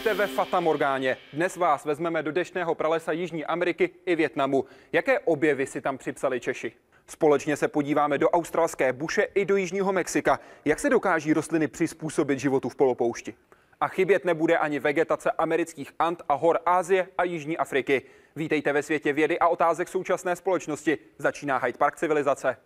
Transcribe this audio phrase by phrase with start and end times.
[0.00, 1.16] Vítejte ve Fata Morgáně.
[1.32, 4.64] Dnes vás vezmeme do deštného pralesa Jižní Ameriky i Větnamu.
[4.92, 6.72] Jaké objevy si tam připsali Češi?
[7.06, 10.40] Společně se podíváme do australské buše i do Jižního Mexika.
[10.64, 13.34] Jak se dokáží rostliny přizpůsobit životu v polopoušti?
[13.80, 18.02] A chybět nebude ani vegetace amerických Ant a hor Ázie a Jižní Afriky.
[18.36, 20.98] Vítejte ve světě vědy a otázek současné společnosti.
[21.18, 22.56] Začíná Hyde Park civilizace.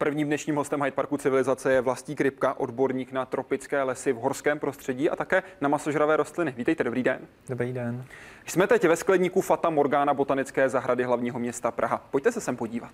[0.00, 4.58] Prvním dnešním hostem Hyde Parku civilizace je Vlastík Rybka, odborník na tropické lesy v horském
[4.58, 6.54] prostředí a také na masožravé rostliny.
[6.56, 7.18] Vítejte, dobrý den.
[7.48, 8.04] Dobrý den.
[8.46, 12.04] Jsme teď ve skleníku Fata Morgana botanické zahrady hlavního města Praha.
[12.10, 12.92] Pojďte se sem podívat.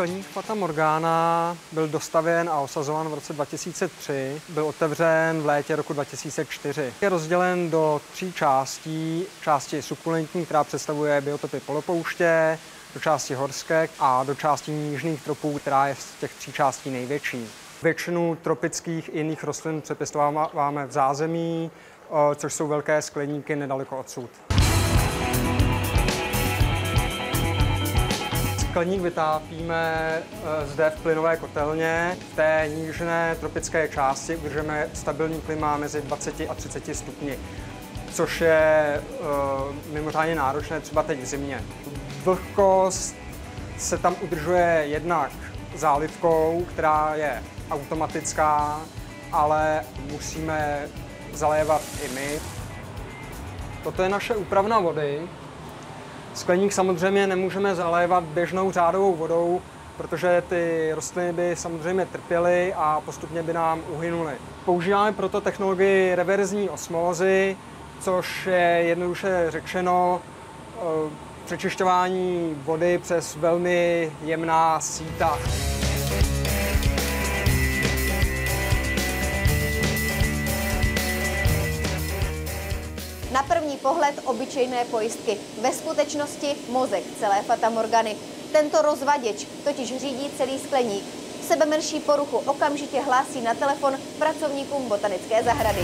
[0.00, 4.42] Skleník Fata Morgana byl dostavěn a osazovan v roce 2003.
[4.48, 6.92] Byl otevřen v létě roku 2004.
[7.00, 9.26] Je rozdělen do tří částí.
[9.42, 12.58] Části sukulentní, která představuje biotopy polopouště,
[12.94, 17.46] do části horské a do části nížných tropů, která je z těch tří částí největší.
[17.82, 21.70] Většinu tropických i jiných rostlin přepěstováváme v zázemí,
[22.34, 24.30] což jsou velké skleníky nedaleko odsud.
[28.70, 32.16] Skleník vytápíme eh, zde v plynové kotelně.
[32.32, 37.38] V té nížné tropické části udržeme stabilní klima mezi 20 a 30 stupni,
[38.12, 41.62] což je uh, mimořádně náročné třeba teď v zimě.
[42.24, 43.16] Vlhkost
[43.78, 45.30] se tam udržuje jednak
[45.74, 48.80] zálivkou, která je automatická,
[49.32, 50.88] ale musíme
[51.32, 52.40] zalévat i my.
[53.82, 55.28] Toto je naše úpravna vody,
[56.34, 59.60] Skleník samozřejmě nemůžeme zalévat běžnou řádovou vodou,
[59.96, 64.32] protože ty rostliny by samozřejmě trpěly a postupně by nám uhynuly.
[64.64, 67.56] Používáme proto technologii reverzní osmózy,
[68.00, 70.20] což je jednoduše řečeno
[70.76, 70.80] eh,
[71.44, 75.38] přečišťování vody přes velmi jemná síta.
[83.82, 85.36] Pohled obyčejné pojistky.
[85.62, 88.16] Ve skutečnosti mozek celé Fata Morgany.
[88.52, 91.04] Tento rozvaděč totiž řídí celý skleník.
[91.42, 95.80] Sebemenší poruchu okamžitě hlásí na telefon pracovníkům botanické zahrady.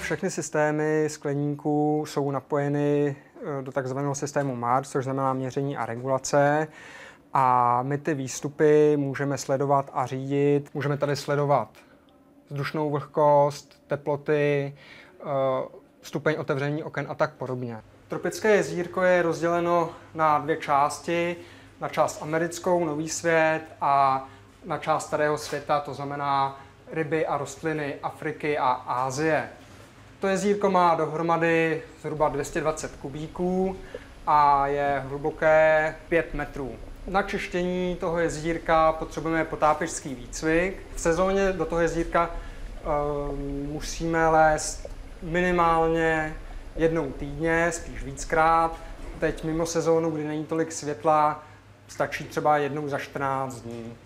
[0.00, 3.16] Všechny systémy skleníků jsou napojeny
[3.58, 6.68] eh, do takzvaného systému MARS, což znamená měření a regulace
[7.34, 10.70] a my ty výstupy můžeme sledovat a řídit.
[10.74, 11.68] Můžeme tady sledovat
[12.50, 14.74] vzdušnou vlhkost, teploty,
[15.20, 15.24] eh,
[16.02, 17.82] stupeň otevření oken a tak podobně.
[18.08, 21.36] Tropické jezírko je rozděleno na dvě části.
[21.80, 24.26] Na část americkou, Nový svět a
[24.64, 26.60] na část starého světa, to znamená
[26.92, 29.48] ryby a rostliny Afriky a Ázie.
[30.20, 33.76] To jezírko má dohromady zhruba 220 kubíků
[34.26, 36.76] a je hluboké 5 metrů.
[37.06, 40.86] Na čištění toho jezírka potřebujeme potápěčský výcvik.
[40.94, 43.38] V sezóně do toho jezírka uh,
[43.72, 44.88] musíme lézt
[45.22, 46.36] minimálně
[46.76, 48.76] jednou týdně, spíš víckrát.
[49.20, 51.42] Teď mimo sezónu, kdy není tolik světla,
[51.88, 53.96] stačí třeba jednou za 14 dní.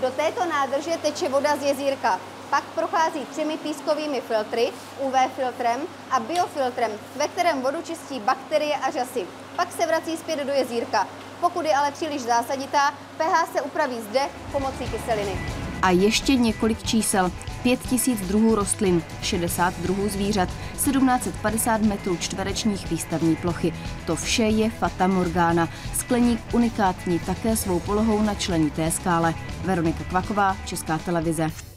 [0.00, 2.20] Do této nádrže teče voda z jezírka.
[2.50, 8.90] Pak prochází třemi pískovými filtry, UV filtrem a biofiltrem, ve kterém vodu čistí bakterie a
[8.90, 9.26] řasy.
[9.56, 11.08] Pak se vrací zpět do jezírka.
[11.40, 14.20] Pokud je ale příliš zásaditá, pH se upraví zde
[14.52, 15.38] pomocí kyseliny.
[15.82, 17.32] A ještě několik čísel.
[17.62, 23.74] 5000 druhů rostlin, 60 druhů zvířat, 1750 metrů čtverečních výstavní plochy.
[24.06, 25.68] To vše je Fata Morgana.
[25.98, 29.34] Skleník unikátní také svou polohou na členité skále.
[29.64, 31.73] Veronika Kvaková, Česká televize.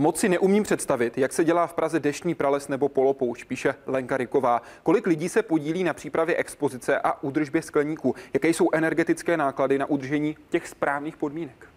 [0.00, 4.16] Moc si neumím představit, jak se dělá v Praze deštní prales nebo polopoušť, píše Lenka
[4.16, 4.62] Riková.
[4.82, 8.14] Kolik lidí se podílí na přípravě expozice a údržbě skleníků?
[8.32, 11.68] Jaké jsou energetické náklady na udržení těch správných podmínek?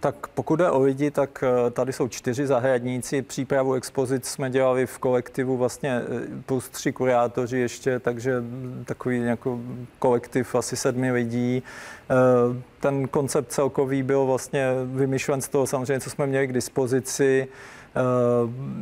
[0.00, 3.22] Tak pokud jde o lidi, tak eh, tady jsou čtyři zahradníci.
[3.22, 8.42] Přípravu expozic jsme dělali v kolektivu vlastně eh, plus tři kurátoři ještě, takže
[8.84, 9.60] takový jako
[9.98, 11.62] kolektiv asi sedmi lidí.
[11.62, 12.14] Eh,
[12.80, 17.48] ten koncept celkový byl vlastně vymyšlen z toho samozřejmě, co jsme měli k dispozici.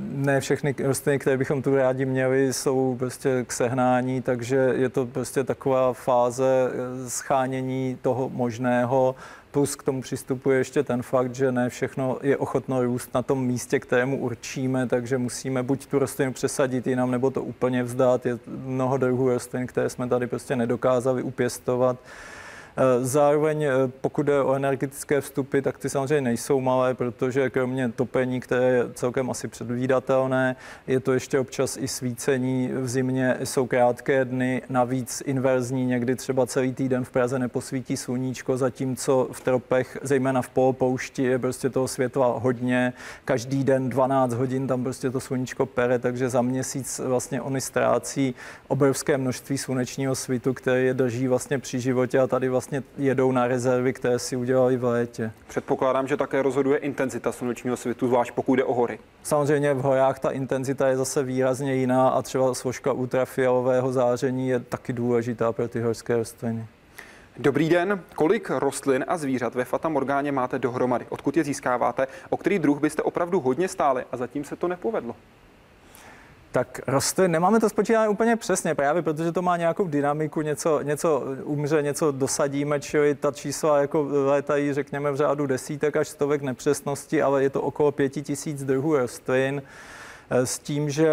[0.08, 5.06] Ne všechny rostliny, které bychom tu rádi měli, jsou prostě k sehnání, takže je to
[5.06, 6.70] prostě taková fáze
[7.08, 9.14] schánění toho možného
[9.54, 13.46] Plus k tomu přistupuje ještě ten fakt, že ne všechno je ochotno růst na tom
[13.46, 18.26] místě, kterému určíme, takže musíme buď tu rostlinu přesadit jinam, nebo to úplně vzdát.
[18.26, 21.96] Je mnoho druhů rostlin, které jsme tady prostě nedokázali upěstovat.
[22.76, 27.88] Eh, Zároveň, eh, pokud jde o energetické vstupy, tak ty samozřejmě nejsou malé, protože kromě
[27.88, 30.56] topení, které je celkem asi předvídatelné,
[30.86, 32.68] je to ještě občas i svícení.
[32.72, 38.56] V zimě, jsou krátké dny, navíc inverzní, někdy třeba celý týden v Praze neposvítí sluníčko,
[38.56, 42.92] zatímco v tropech, zejména v polopoušti, je prostě toho světla hodně,
[43.24, 48.34] každý den 12 hodin tam prostě to sluníčko pere, takže za měsíc vlastně oni ztrácí
[48.68, 52.63] obrovské množství slunečního svitu, které je drží vlastně při životě a tady vlastně
[52.98, 55.32] jedou na rezervy, které si udělali v létě.
[55.48, 58.98] Předpokládám, že také rozhoduje intenzita slunečního svitu, zvlášť pokud jde o hory.
[59.22, 64.60] Samozřejmě v horách ta intenzita je zase výrazně jiná a třeba složka ultrafialového záření je
[64.60, 66.66] taky důležitá pro ty horské rostliny.
[67.38, 68.00] Dobrý den.
[68.14, 71.06] Kolik rostlin a zvířat ve Fata Morgáně máte dohromady?
[71.08, 72.06] Odkud je získáváte?
[72.30, 75.16] O který druh byste opravdu hodně stáli a zatím se to nepovedlo?
[76.54, 81.22] Tak rostlin, nemáme to spočítané úplně přesně, právě protože to má nějakou dynamiku, něco, něco
[81.44, 87.22] umře, něco dosadíme, čili ta čísla jako létají, řekněme, v řádu desítek až stovek nepřesností,
[87.22, 89.62] ale je to okolo pěti tisíc druhů rostlin.
[90.30, 91.10] eh, S tím, že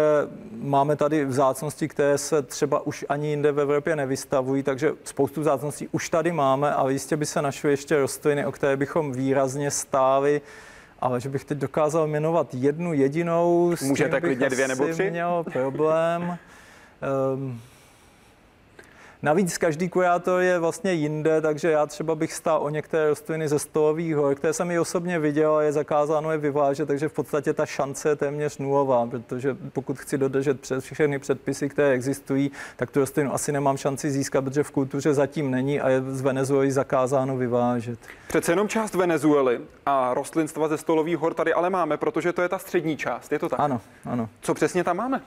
[0.52, 5.88] máme tady vzácnosti, které se třeba už ani jinde v Evropě nevystavují, takže spoustu vzácností
[5.92, 10.40] už tady máme, ale jistě by se našly ještě rostliny, o které bychom výrazně stáli.
[11.02, 14.88] Ale že bych teď dokázal jmenovat jednu jedinou, s Můžete tím bych klidně dvě nebo
[14.88, 15.10] tři?
[15.10, 16.38] měl problém.
[17.34, 17.60] Um,
[19.24, 23.58] Navíc každý kurátor je vlastně jinde, takže já třeba bych stál o některé rostliny ze
[23.58, 27.52] stolových hor, které jsem i osobně viděl a je zakázáno je vyvážet, takže v podstatě
[27.52, 32.90] ta šance je téměř nulová, protože pokud chci dodržet před všechny předpisy, které existují, tak
[32.90, 36.72] tu rostlinu asi nemám šanci získat, protože v kultuře zatím není a je z Venezuely
[36.72, 37.98] zakázáno vyvážet.
[38.28, 42.48] Přece jenom část Venezuely a rostlinstva ze stolových hor tady ale máme, protože to je
[42.48, 43.32] ta střední část.
[43.32, 43.60] Je to tak?
[43.60, 44.28] Ano, ano.
[44.40, 45.20] Co přesně tam máme?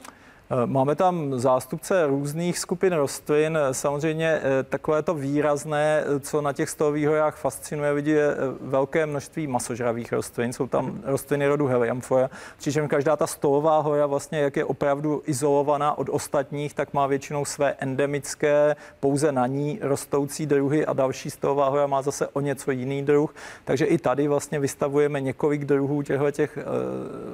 [0.49, 3.59] Eh, Máme tam zástupce různých skupin rostlin.
[3.71, 8.35] Samozřejmě eh, takové to výrazné, eh, co na těch stolových horách fascinuje lidi, je eh,
[8.61, 10.53] velké množství masožravých rostlin.
[10.53, 15.97] Jsou tam rostliny rodu Helianthora, přičemž každá ta stolová hora vlastně, jak je opravdu izolovaná
[15.97, 21.69] od ostatních, tak má většinou své endemické, pouze na ní rostoucí druhy a další stolová
[21.69, 23.35] hora má zase o něco jiný druh.
[23.63, 26.57] Takže i tady vlastně vystavujeme několik druhů těchto těch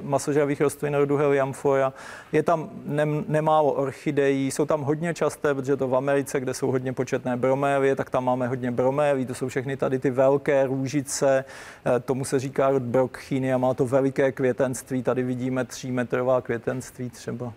[0.02, 1.92] masožravých rostlin rodu Helianthora.
[2.32, 6.70] Je tam ne, nemálo orchidejí, jsou tam hodně časté, protože to v Americe, kde jsou
[6.70, 11.44] hodně početné bromélie, tak tam máme hodně bromélií, to jsou všechny tady ty velké růžice,
[11.86, 17.10] eh, tomu se říká rod brocchyny a má to veliké květenství, tady vidíme třímetrová květenství
[17.10, 17.52] třeba.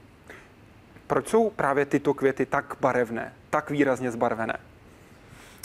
[1.07, 4.57] Proč jsou právě tyto květy tak barevné, tak výrazně zbarvené?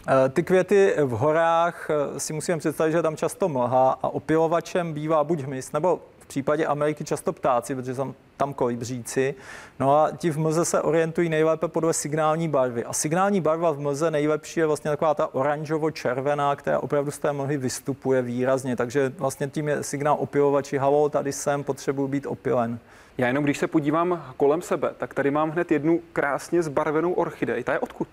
[0.09, 4.93] Eh, Ty květy v horách eh, si musíme představit, že tam často mlha a opilovačem
[4.93, 6.00] bývá buď hmyz, nebo
[6.31, 9.35] případě Ameriky často ptáci, protože tam, tam kolibříci.
[9.81, 12.85] No a ti v mlze se orientují nejlépe podle signální barvy.
[12.85, 17.32] A signální barva v mlze nejlepší je vlastně taková ta oranžovo-červená, která opravdu z té
[17.32, 18.77] mlhy vystupuje výrazně.
[18.77, 22.79] Takže vlastně tím je signál opilovači, halo, tady jsem, potřebuji být opilen.
[23.19, 27.65] Já jenom když se podívám kolem sebe, tak tady mám hned jednu krásně zbarvenou orchidej.
[27.65, 28.09] Ta je odkud?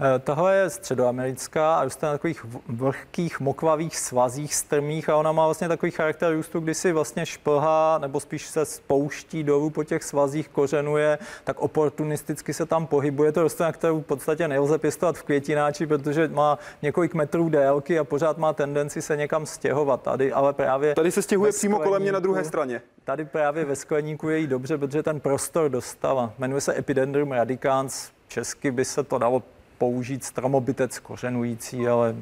[0.00, 5.44] Eh, Tahle je středoamerická a roste na takových vlhkých, mokvavých svazích strmých a ona má
[5.44, 10.04] vlastně takový charakter růstu, kdy si vlastně šplhá nebo spíš se spouští dolů po těch
[10.04, 13.32] svazích, kořenuje, tak oportunisticky se tam pohybuje.
[13.32, 18.04] To rostlina, kterou v podstatě nelze pěstovat v květináči, protože má několik metrů délky a
[18.04, 20.02] pořád má tendenci se někam stěhovat.
[20.02, 22.82] Tady ale právě Tady se stěhuje přímo kolem mě na druhé straně.
[23.04, 26.32] Tady právě ve skleníku je jí dobře, protože ten prostor dostala.
[26.38, 28.10] Jmenuje se Epidendrum radicans.
[28.28, 29.42] Česky by se to dalo
[29.82, 32.14] použít stromobytec kořenující, ale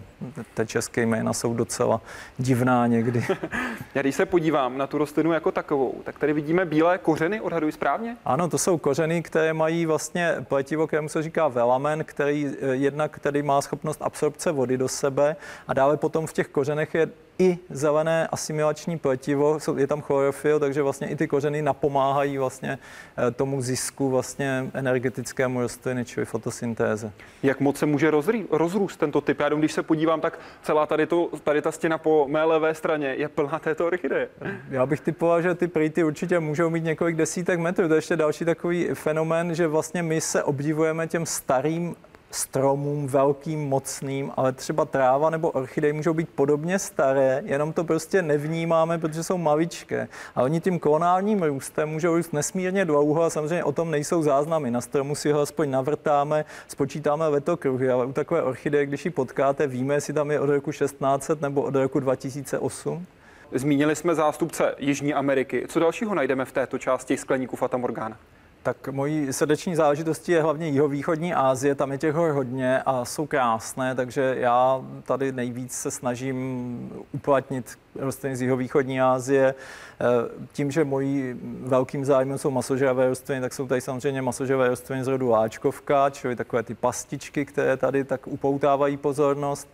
[0.54, 2.00] ty české jména jsou docela
[2.38, 3.26] divná někdy.
[3.94, 7.72] Já když se podívám na tu rostlinu jako takovou, tak tady vidíme bílé kořeny, odhaduji
[7.72, 8.16] správně?
[8.24, 13.12] Ano, to jsou kořeny, které mají vlastně pletivo, kterému se říká velamen, který eh, jednak
[13.12, 15.36] který má schopnost absorpce vody do sebe
[15.68, 17.08] a dále potom v těch kořenech je
[17.40, 22.78] i zelené asimilační pletivo, je tam chlorofil, takže vlastně i ty kořeny napomáhají vlastně
[23.18, 27.12] eh, tomu zisku vlastně energetickému rostliny, čili fotosyntéze.
[27.42, 29.40] Jak moc se může rozrý, rozrůst tento typ?
[29.40, 32.74] Já jenom, když se podívám, tak celá tady, to, tady ta stěna po mé levé
[32.74, 34.28] straně je plná této orchideje.
[34.70, 37.88] Já bych typoval, že ty prýty určitě můžou mít několik desítek metrů.
[37.88, 41.96] To je ještě další takový fenomén, že vlastně my se obdivujeme těm starým
[42.30, 48.22] stromům, velkým, mocným, ale třeba tráva nebo orchidej můžou být podobně staré, jenom to prostě
[48.22, 50.08] nevnímáme, protože jsou maličké.
[50.34, 54.70] A oni tím klonálním růstem můžou růst nesmírně dlouho a samozřejmě o tom nejsou záznamy.
[54.70, 59.66] Na stromu si ho aspoň navrtáme, spočítáme letokruhy, ale u takové orchideje, když ji potkáte,
[59.66, 63.06] víme, jestli tam je od roku 1600 nebo od roku 2008.
[63.52, 65.64] Zmínili jsme zástupce Jižní Ameriky.
[65.68, 68.16] Co dalšího najdeme v této části skleníku Fata Morgana?
[68.62, 73.26] Tak mojí srdeční záležitostí je hlavně jihovýchodní Asie, tam je těch hor hodně a jsou
[73.26, 79.54] krásné, takže já tady nejvíc se snažím uplatnit rostliny z jihovýchodní Asie.
[80.00, 80.04] Eh,
[80.52, 85.08] tím, že mojí velkým zájmem jsou masožravé rostliny, tak jsou tady samozřejmě masožravé rostliny z
[85.08, 89.68] rodu láčkovka, čili takové ty pastičky, které tady tak upoutávají pozornost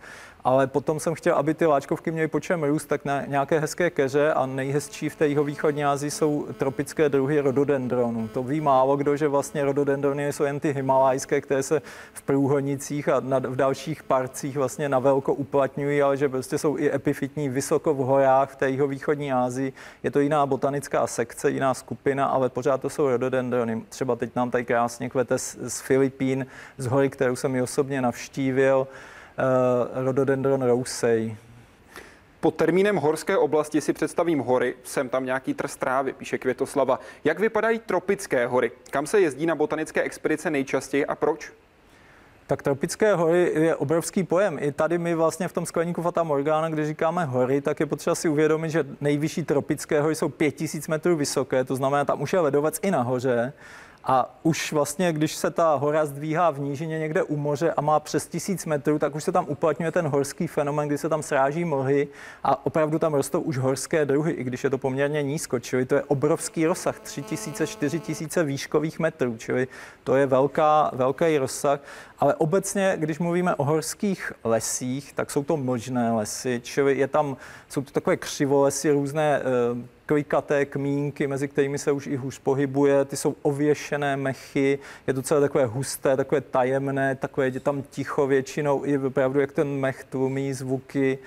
[0.47, 3.89] ale potom jsem chtěl, aby ty láčkovky měly po čem růst, tak na nějaké hezké
[3.89, 8.27] keře a nejhezčí v té jihovýchodní Asii jsou tropické druhy rododendronů.
[8.27, 11.81] To ví málo kdo, že vlastně rododendrony jsou jen ty himalajské, které se
[12.13, 16.93] v průhodnicích a v dalších parcích vlastně na velko uplatňují, ale že prostě jsou i
[16.93, 19.73] epifitní vysoko v horách v té jihovýchodní Asii.
[20.03, 23.81] Je to jiná botanická sekce, jiná skupina, ale pořád to jsou rododendrony.
[23.89, 26.45] Třeba teď nám tady krásně kvete z, z Filipín,
[26.77, 28.87] z hory, kterou jsem i osobně navštívil.
[29.37, 31.37] Eh, rhododendron rousej.
[32.39, 36.99] Pod termínem horské oblasti si představím hory, jsem tam nějaký trst trávy, píše Květoslava.
[37.23, 38.71] Jak vypadají tropické hory?
[38.91, 41.51] Kam se jezdí na botanické expedice nejčastěji a proč?
[42.47, 44.57] Tak tropické hory je obrovský pojem.
[44.61, 48.15] I tady my vlastně v tom skleníku Fata Morgana, když říkáme hory, tak je potřeba
[48.15, 52.39] si uvědomit, že nejvyšší tropické hory jsou 5000 metrů vysoké, to znamená, tam už je
[52.39, 53.53] ledovec i nahoře.
[54.09, 57.99] A už vlastně, když se ta hora zdvíhá v nížině někde u moře a má
[57.99, 61.65] přes tisíc metrů, tak už se tam uplatňuje ten horský fenomen, kdy se tam sráží
[61.65, 62.07] mlhy
[62.43, 65.59] a opravdu tam rostou už horské druhy, i když je to poměrně nízko.
[65.59, 69.67] Čili to je obrovský rozsah, 3000, 4000 výškových metrů, čili
[70.03, 71.79] to je velká, velký rozsah.
[72.19, 77.37] Ale obecně, když mluvíme o horských lesích, tak jsou to mlžné lesy, čili je tam,
[77.69, 83.05] jsou to takové křivolesy, různé eh, klikaté kmínky, mezi kterými se už i hůř pohybuje,
[83.05, 88.27] ty jsou ověšené mechy, je to celé takové husté, takové tajemné, takové je tam ticho
[88.27, 91.19] většinou, i opravdu jak ten mech tlumí zvuky.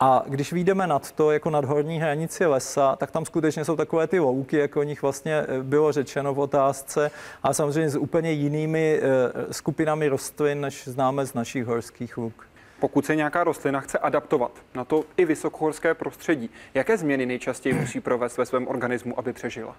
[0.00, 4.06] A když vyjdeme nad to, jako nad horní hranici lesa, tak tam skutečně jsou takové
[4.06, 7.10] ty louky, jako o nich vlastně eh, bylo řečeno v otázce,
[7.42, 12.46] a samozřejmě s úplně jinými eh, skupinami rostlin, než známe z našich horských luk.
[12.80, 18.00] Pokud se nějaká rostlina chce adaptovat na to i vysokohorské prostředí, jaké změny nejčastěji musí
[18.00, 19.76] provést ve svém organismu, aby přežila?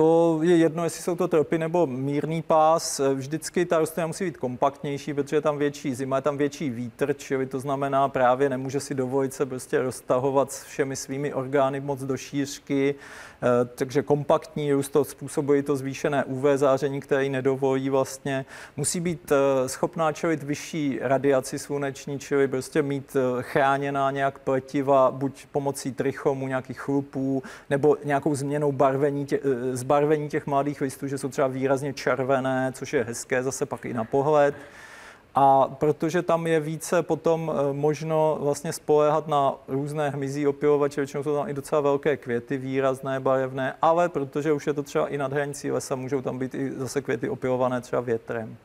[0.00, 3.00] To je jedno, jestli jsou to tropy nebo mírný pás.
[3.14, 7.14] Vždycky ta rostlina musí být kompaktnější, protože je tam větší zima, je tam větší vítr,
[7.18, 12.00] čili to znamená právě nemůže si dovolit se prostě roztahovat s všemi svými orgány moc
[12.00, 12.94] do šířky.
[13.42, 18.44] Eh, takže kompaktní růst to způsobuje to zvýšené UV záření, které ji nedovolí vlastně.
[18.76, 25.10] Musí být eh, schopná čelit vyšší radiaci sluneční, čili prostě mít eh, chráněná nějak pletiva,
[25.10, 29.40] buď pomocí trichomu, nějakých chlupů, nebo nějakou změnou barvení, tě,
[29.90, 33.94] zbarvení těch mladých listů, že jsou třeba výrazně červené, což je hezké zase pak i
[33.94, 34.54] na pohled.
[35.34, 41.22] A protože tam je více potom eh, možno vlastně spoléhat na různé hmyzí opilovače, většinou
[41.22, 45.18] jsou tam i docela velké květy, výrazné, barevné, ale protože už je to třeba i
[45.18, 48.56] nad hranicí lesa, můžou tam být i zase květy opilované třeba větrem.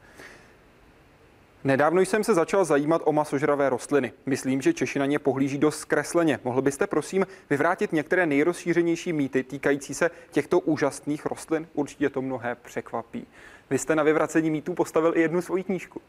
[1.65, 4.13] Nedávno jsem se začal zajímat o masožravé rostliny.
[4.25, 6.39] Myslím, že Češi na ně pohlíží dost zkresleně.
[6.43, 11.67] Mohl byste prosím vyvrátit některé nejrozšířenější mýty týkající se těchto úžasných rostlin?
[11.73, 13.27] Určitě to mnohé překvapí.
[13.69, 16.01] Vy jste na vyvracení mýtů postavil i jednu svoji knížku.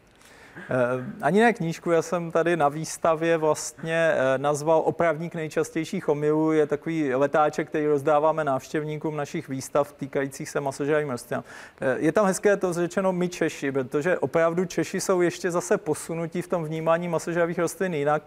[0.69, 6.51] Eh, ani ne knížku, já jsem tady na výstavě vlastně eh, nazval opravník nejčastějších omylů.
[6.51, 11.43] Je takový letáček, který rozdáváme návštěvníkům našich výstav týkajících se masožravým rostlinám.
[11.81, 16.41] Eh, je tam hezké to řečeno my Češi, protože opravdu Češi jsou ještě zase posunutí
[16.41, 18.23] v tom vnímání masožravých rostlin jinak.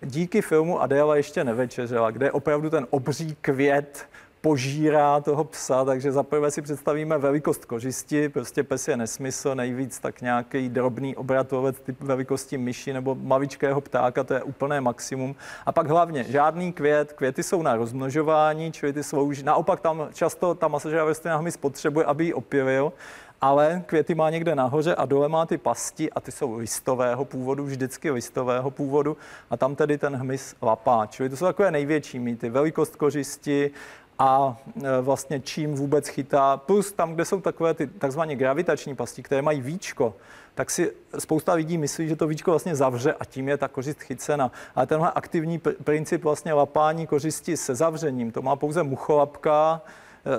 [0.00, 4.08] Díky filmu Adéla ještě nevečeřela, kde je opravdu ten obří květ
[4.44, 10.20] požírá toho psa, takže zaprvé si představíme velikost kořisti, prostě pes je nesmysl, nejvíc tak
[10.20, 15.34] nějaký drobný obratovec typ velikosti myši nebo mavičkého ptáka, to je úplné maximum.
[15.66, 20.54] A pak hlavně žádný květ, květy jsou na rozmnožování, čili ty slouží, naopak tam často
[20.54, 22.92] ta masažová rostlina hmyz potřebuje, aby ji opilil,
[23.40, 27.64] ale květy má někde nahoře a dole má ty pasti a ty jsou listového původu,
[27.64, 29.16] vždycky listového původu
[29.50, 31.06] a tam tedy ten hmyz lapá.
[31.06, 32.50] Čili to jsou takové největší mýty.
[32.50, 33.70] Velikost kořisti,
[34.18, 36.56] a e, vlastně čím vůbec chytá.
[36.56, 40.14] Plus tam, kde jsou takové ty takzvané gravitační pasti, které mají víčko,
[40.54, 44.02] tak si spousta lidí myslí, že to víčko vlastně zavře a tím je ta kořist
[44.02, 44.52] chycena.
[44.74, 49.80] Ale tenhle aktivní princip vlastně lapání kořisti se zavřením, to má pouze mucholapka,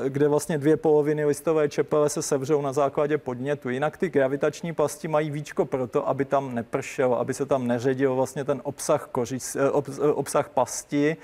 [0.05, 3.69] e, kde vlastně dvě poloviny listové čepele se sevřou na základě podnětu.
[3.69, 8.43] Jinak ty gravitační pasti mají víčko proto, aby tam nepršelo, aby se tam neředil vlastně
[8.43, 9.69] ten obsah, kořist, e,
[10.11, 11.17] obsah pasti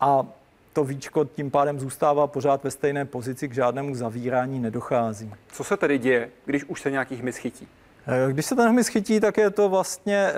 [0.00, 0.26] a
[0.72, 5.32] to víčko tím pádem zůstává pořád ve stejné pozici, k žádnému zavírání nedochází.
[5.52, 7.68] Co se tedy děje, když už se nějaký hmyz chytí?
[8.06, 10.34] Eh, když se ten hmyz chytí, tak je to vlastně eh,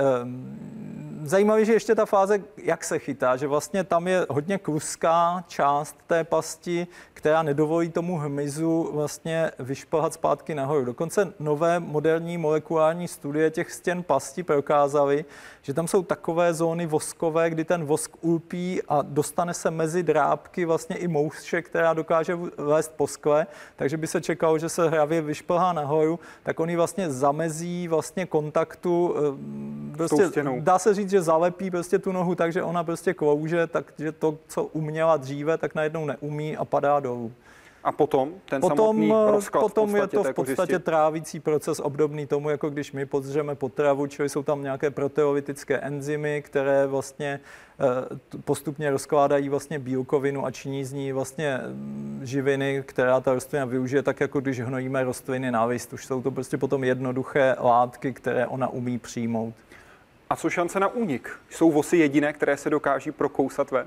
[1.24, 5.96] zajímavé, že ještě ta fáze, jak se chytá, že vlastně tam je hodně kluská část
[6.06, 10.84] té pasti, která nedovolí tomu hmyzu vlastně vyšplhat zpátky nahoru.
[10.84, 15.24] Dokonce nové moderní molekulární studie těch stěn pasti prokázaly,
[15.64, 20.64] že tam jsou takové zóny voskové, kdy ten vosk ulpí a dostane se mezi drábky
[20.64, 25.22] vlastně i mouše, která dokáže vést po skle, takže by se čekalo, že se hravě
[25.22, 31.70] vyšplhá nahoru, tak oni vlastně zamezí vlastně kontaktu, eh, prostě dá se říct, že zalepí
[31.70, 36.06] prostě tu nohu tak, že ona prostě klouže, takže to, co uměla dříve, tak najednou
[36.06, 37.32] neumí a padá dolů.
[37.84, 41.80] A potom ten potom, samotný eh, rozklad Potom v je to v podstatě trávící proces
[41.80, 47.40] obdobný tomu, jako když my podřeme potravu, čili jsou tam nějaké proteolytické enzymy, které vlastně
[47.80, 47.84] eh,
[48.44, 54.02] postupně rozkládají vlastně bílkovinu a činí z ní vlastně mm, živiny, která ta rostlina využije,
[54.02, 55.92] tak jako když hnojíme rostliny na list.
[55.92, 59.54] Už jsou to prostě potom jednoduché látky, které ona umí přijmout.
[60.30, 61.30] A co šance na únik?
[61.50, 63.86] Jsou vosy jediné, které se dokáží prokousat ven?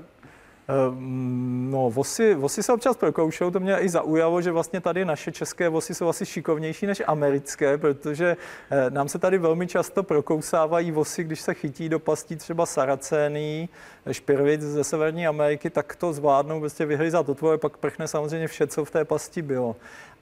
[0.70, 5.32] Ehm, no, vosy, vosy se občas prokoušou, to mě i zaujalo, že vlastně tady naše
[5.32, 8.36] české vosy jsou asi šikovnější než americké, protože
[8.70, 13.68] eh, nám se tady velmi často prokousávají vosy, když se chytí do pastí třeba saracény,
[14.12, 18.84] špirvic ze Severní Ameriky, tak to zvládnou prostě vyhryzat otvor, pak prchne samozřejmě vše, co
[18.84, 19.76] v té pasti bylo.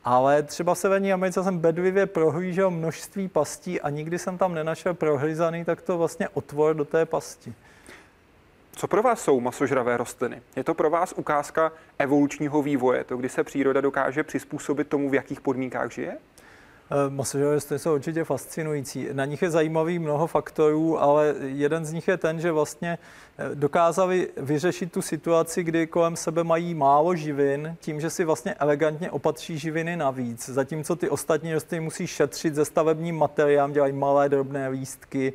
[0.04, 4.94] Ale třeba v Severní Americe jsem bedlivě prohlížel množství pastí a nikdy jsem tam nenašel
[4.94, 7.54] prohryzaný tak to vlastně otvor do té pasti.
[8.78, 10.42] Co pro vás jsou masožravé rostliny?
[10.56, 15.14] Je to pro vás ukázka evolučního vývoje, to kdy se příroda dokáže přizpůsobit tomu, v
[15.14, 16.16] jakých podmínkách žije?
[16.90, 19.08] Eh, masožravé rostliny jsou určitě fascinující.
[19.12, 22.98] Na nich je zajímavý mnoho faktorů, ale jeden z nich je ten, že vlastně
[23.38, 28.54] eh, dokázali vyřešit tu situaci, kdy kolem sebe mají málo živin, tím, že si vlastně
[28.54, 30.48] elegantně opatří živiny navíc.
[30.48, 35.32] Zatímco ty ostatní rostliny musí šetřit ze stavebním materiálem, dělají malé drobné lístky,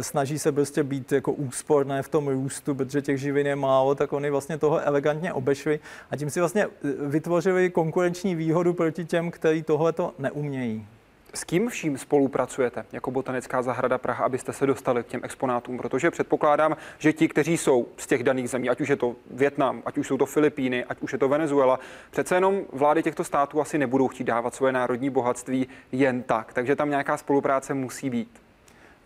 [0.00, 4.12] snaží se prostě být jako úsporné v tom růstu, protože těch živin je málo, tak
[4.12, 5.80] oni vlastně toho elegantně obešli
[6.10, 6.66] a tím si vlastně
[7.06, 10.86] vytvořili konkurenční výhodu proti těm, kteří tohle to neumějí.
[11.34, 15.78] S kým vším spolupracujete jako Botanická zahrada Praha, abyste se dostali k těm exponátům?
[15.78, 19.82] Protože předpokládám, že ti, kteří jsou z těch daných zemí, ať už je to Větnam,
[19.84, 23.60] ať už jsou to Filipíny, ať už je to Venezuela, přece jenom vlády těchto států
[23.60, 26.52] asi nebudou chtít dávat svoje národní bohatství jen tak.
[26.52, 28.49] Takže tam nějaká spolupráce musí být.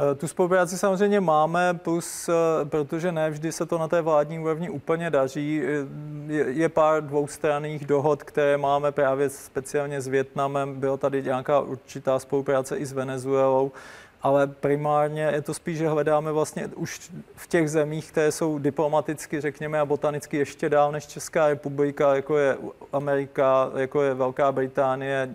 [0.01, 4.39] Eh, tu spolupráci samozřejmě máme, plus, eh, protože ne vždy se to na té vládní
[4.39, 5.63] úrovni úplně daří.
[5.65, 5.87] Eh,
[6.33, 10.81] je, je pár dvoustranných dohod, které máme právě speciálně s Větnamem.
[10.81, 13.73] Byla tady nějaká určitá spolupráce i s Venezuelou
[14.25, 19.41] ale primárně je to spíš, že hledáme vlastně už v těch zemích, které jsou diplomaticky,
[19.41, 22.57] řekněme, a botanicky ještě dál než Česká republika, jako je
[22.93, 25.35] Amerika, jako je Velká Británie,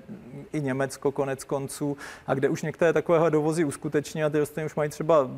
[0.54, 1.98] i Německo konec konců,
[2.28, 5.30] a kde už některé takovéhle dovozy uskuteční a ty rostliny už mají třeba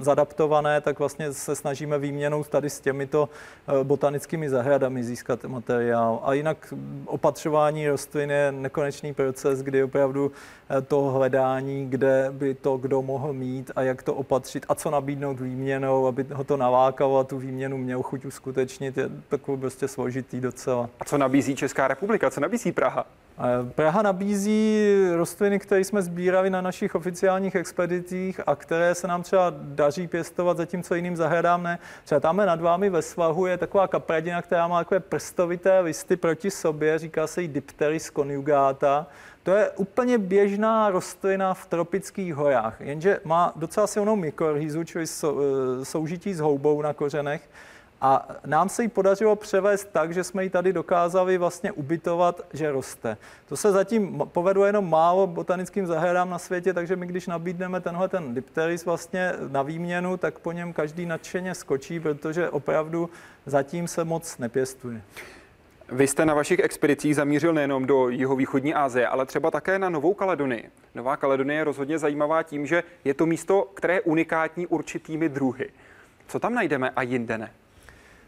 [0.00, 3.28] zadaptované, tak vlastně se snažíme výměnou tady s těmito
[3.68, 6.20] eh, botanickými zahradami získat materiál.
[6.22, 6.74] A jinak
[7.06, 10.32] opatřování rostlin je nekonečný proces, kdy opravdu
[10.70, 14.90] eh, to hledání, kde by to kdo mohl mít a jak to opatřit a co
[14.90, 19.88] nabídnout výměnou, aby ho to nalákalo a tu výměnu měl chuť uskutečnit, je takový prostě
[19.88, 20.88] složitý docela.
[21.00, 23.06] A co nabízí Česká republika, co nabízí Praha?
[23.74, 29.52] Praha nabízí rostliny, které jsme sbírali na našich oficiálních expedicích a které se nám třeba
[29.56, 31.78] daří pěstovat, zatímco jiným zahradám ne.
[32.04, 36.50] Třeba tam nad vámi ve svahu je taková kapradina, která má takové prstovité listy proti
[36.50, 39.06] sobě, říká se jí Dipteris conjugata.
[39.42, 45.84] To je úplně běžná rostlina v tropických horách, jenže má docela silnou mykorhizu, čili e,
[45.84, 47.48] soužití s houbou na kořenech.
[48.02, 52.72] A nám se ji podařilo převést tak, že jsme ji tady dokázali vlastně ubytovat, že
[52.72, 53.16] roste.
[53.48, 58.08] To se zatím povedlo jenom málo botanickým zahradám na světě, takže my když nabídneme tenhle
[58.08, 63.10] ten dipteris vlastně na výměnu, tak po něm každý nadšeně skočí, protože opravdu
[63.46, 65.02] zatím se moc nepěstuje.
[65.92, 70.14] Vy jste na vašich expedicích zamířil nejenom do jihovýchodní Asie, ale třeba také na Novou
[70.14, 70.70] Kaledonii.
[70.94, 75.70] Nová Kaledonie je rozhodně zajímavá tím, že je to místo, které je unikátní určitými druhy.
[76.26, 77.52] Co tam najdeme a jinde ne?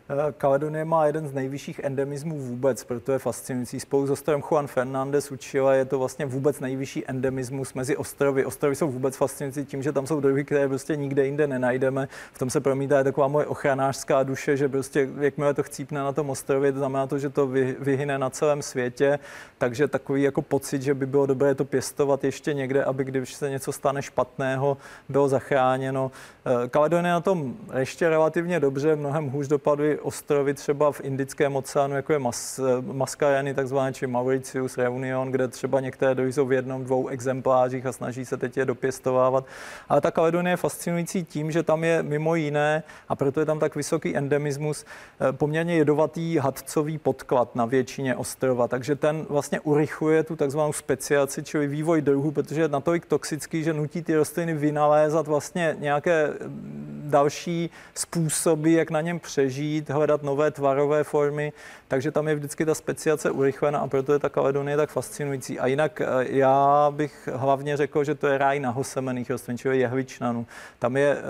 [0.08, 3.80] Eh, Kaledonie má jeden z nejvyšších endemismů vůbec, proto je fascinující.
[3.80, 8.44] Spolu s ostrovem Juan Fernández u Chile je to vlastně vůbec nejvyšší endemismus mezi ostrovy.
[8.44, 12.08] Ostrovy jsou vůbec fascinující tím, že tam jsou druhy, které prostě nikde jinde nenajdeme.
[12.32, 16.30] V tom se promítá taková moje ochranářská duše, že prostě jakmile to chcípne na tom
[16.30, 17.46] ostrově, to znamená to, že to
[17.78, 19.18] vyhyne na celém světě.
[19.58, 23.50] Takže takový jako pocit, že by bylo dobré to pěstovat ještě někde, aby když se
[23.50, 24.76] něco stane špatného,
[25.08, 26.10] bylo zachráněno.
[26.46, 31.96] Eh, Kaledonie na tom ještě relativně dobře, mnohem hůř dopadly ostrovy třeba v Indickém oceánu,
[31.96, 37.08] jako je Mas, Mascayany, takzvané, či Mauritius, Reunion, kde třeba některé jsou v jednom, dvou
[37.08, 39.44] exemplářích a snaží se teď je dopěstovávat.
[39.88, 43.58] Ale ta Kaledonie je fascinující tím, že tam je mimo jiné, a proto je tam
[43.58, 48.68] tak vysoký endemismus, eh, poměrně jedovatý hadcový podklad na většině ostrova.
[48.68, 53.72] Takže ten vlastně urychluje tu takzvanou speciaci, čili vývoj druhů, protože je natolik toxický, že
[53.72, 60.50] nutí ty rostliny vynalézat vlastně nějaké mm, další způsoby, jak na něm přežít, hledat nové
[60.50, 61.52] tvarové formy,
[61.88, 65.58] takže tam je vždycky ta speciace urychlena a proto je ta Kaledonie tak fascinující.
[65.60, 70.46] A jinak eh, já bych hlavně řekl, že to je ráj nahosemených rostlin, čili jehličnanů.
[70.78, 71.22] Tam je uh,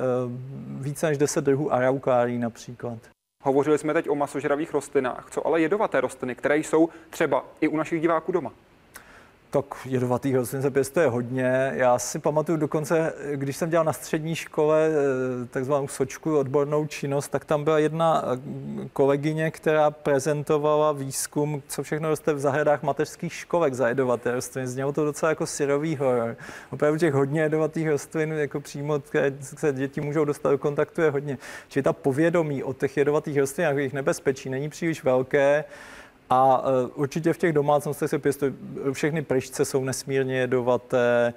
[0.83, 2.99] více než 10 druhů araukárií například.
[3.45, 5.29] Hovořili jsme teď o masožravých rostlinách.
[5.31, 8.53] Co ale jedovaté rostliny, které jsou třeba i u našich diváků doma?
[9.53, 11.73] Tak jedovatých rostlin se pěstuje hodně.
[11.75, 17.29] Já si pamatuju dokonce, když jsem dělal na střední škole eh, takzvanou sočku odbornou činnost,
[17.29, 18.39] tak tam byla jedna eh,
[18.93, 24.69] kolegyně, která prezentovala výzkum, co všechno roste v zahradách mateřských školek za jedovaté rostliny.
[24.69, 26.37] Znělo to docela jako syrový horor.
[26.71, 31.11] Opravdu těch hodně jedovatých rostlin, jako přímo, které se děti můžou dostat do kontaktu, je
[31.11, 31.39] hodně.
[31.69, 35.65] Čili ta povědomí o těch jedovatých rostlinách, jejich nebezpečí není příliš velké.
[36.33, 38.55] A e, určitě v těch domácnostech se pěstují,
[38.93, 41.35] všechny pryšce jsou nesmírně jedovaté, e,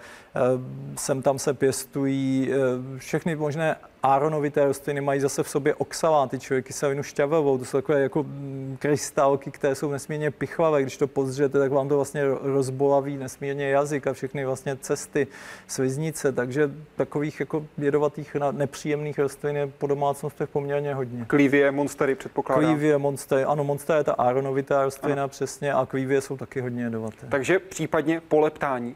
[0.97, 2.57] sem tam se pěstují e,
[2.97, 7.57] všechny možné áronovité rostliny mají zase v sobě oxaláty, čili kyselinu šťavovou.
[7.57, 10.81] To jsou takové jako mm, krystalky, které jsou nesmírně pichlavé.
[10.81, 15.27] Když to pozřete, tak vám to vlastně rozbolaví nesmírně jazyk a všechny vlastně cesty,
[15.67, 16.31] sliznice.
[16.31, 21.25] Takže takových jako jedovatých nepříjemných rostlin je po domácnostech poměrně hodně.
[21.25, 22.65] Klívie, monstery předpokládám.
[22.65, 25.29] Klívie, monstery, ano, monster je ta áronovitá rostlina ano.
[25.29, 27.27] přesně a klívie jsou taky hodně jedovaté.
[27.29, 28.95] Takže případně poleptání.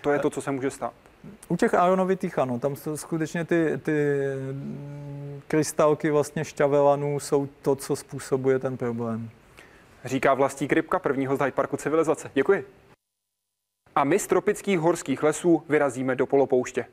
[0.00, 0.92] To je to, co se může stát.
[1.48, 4.22] U těch ionovitých ano, tam jsou skutečně ty, ty
[5.48, 9.30] krystalky vlastně šťavelanů jsou to, co způsobuje ten problém.
[10.04, 12.30] Říká vlastní Rybka, prvního z Parku civilizace.
[12.34, 12.66] Děkuji.
[13.94, 16.84] A my z tropických horských lesů vyrazíme do polopouště.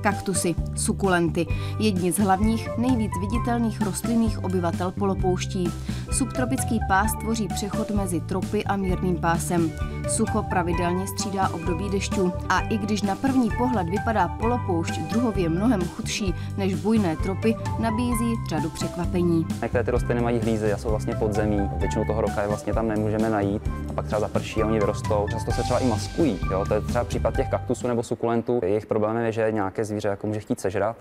[0.00, 1.46] Kaktusy, sukulenty,
[1.78, 5.68] jedni z hlavních, nejvíc viditelných rostlinných obyvatel polopouští.
[6.10, 9.72] Subtropický pás tvoří přechod mezi tropy a mírným pásem.
[10.08, 15.80] Sucho pravidelně střídá období dešťů a i když na první pohled vypadá polopoušť druhově mnohem
[15.80, 19.46] chudší než bujné tropy, nabízí řadu překvapení.
[19.62, 21.70] Některé ty rostliny mají hlízy a jsou vlastně pod zemí.
[21.76, 25.26] Většinu toho roka je vlastně tam nemůžeme najít a pak třeba zaprší a oni vyrostou.
[25.30, 26.38] Často se třeba i maskují.
[26.50, 26.64] Jo?
[26.68, 28.60] To je třeba případ těch kaktusů nebo sukulentů.
[28.62, 30.96] Jejich problémem je, že nějaké zvíře jako může chtít sežrat,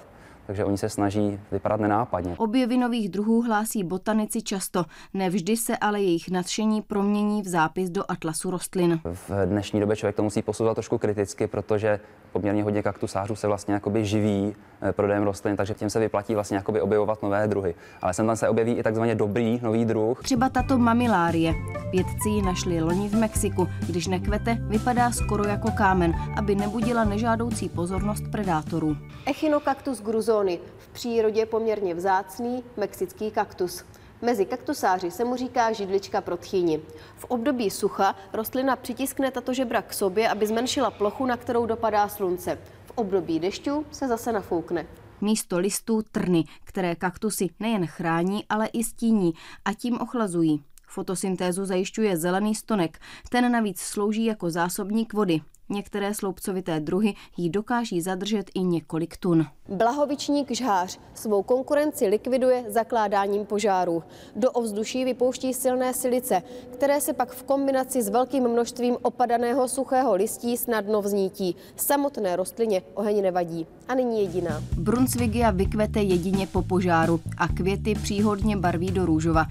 [0.49, 2.35] takže oni se snaží vypadat nenápadně.
[2.37, 8.03] Objevy nových druhů hlásí botanici často, nevždy se ale jejich nadšení promění v zápis do
[8.07, 8.99] atlasu rostlin.
[9.03, 11.99] V dnešní době člověk to musí posuzovat trošku kriticky, protože
[12.31, 16.57] poměrně hodně kaktusářů se vlastně jakoby živí eh, prodejem rostlin, takže těm se vyplatí vlastně
[16.57, 17.75] jakoby objevovat nové druhy.
[18.01, 20.23] Ale sem tam se objeví i takzvaně dobrý nový druh.
[20.23, 21.53] Třeba tato mamilárie.
[21.91, 23.67] Vědci ji našli loni v Mexiku.
[23.87, 28.97] Když nekvete, vypadá skoro jako kámen, aby nebudila nežádoucí pozornost predátorů.
[29.25, 30.01] Echinocactus
[30.39, 33.83] gruzony, v přírodě poměrně vzácný mexický kaktus.
[34.21, 36.81] Mezi kaktusáři se mu říká židlička pro tchýni.
[37.15, 42.07] V období sucha rostlina přitiskne tato žebra k sobě, aby zmenšila plochu, na kterou dopadá
[42.07, 42.57] slunce.
[42.85, 44.87] V období dešťů se zase nafoukne.
[45.21, 49.33] Místo listů trny, které kaktusy nejen chrání, ale i stíní
[49.65, 50.63] a tím ochlazují.
[50.87, 52.99] Fotosyntézu zajišťuje zelený stonek.
[53.29, 55.41] Ten navíc slouží jako zásobník vody.
[55.71, 59.45] Některé sloupcovité druhy jí dokáží zadržet i několik tun.
[59.69, 64.03] Blahovičník žhář svou konkurenci likviduje zakládáním požárů.
[64.35, 66.41] Do ovzduší vypouští silné silice,
[66.73, 71.55] které se pak v kombinaci s velkým množstvím opadaného suchého listí snadno vznítí.
[71.75, 73.67] Samotné rostlině oheň nevadí.
[73.87, 74.63] A není jediná.
[74.77, 79.45] Brunsvigia vykvete jedině po požáru a květy příhodně barví do růžova.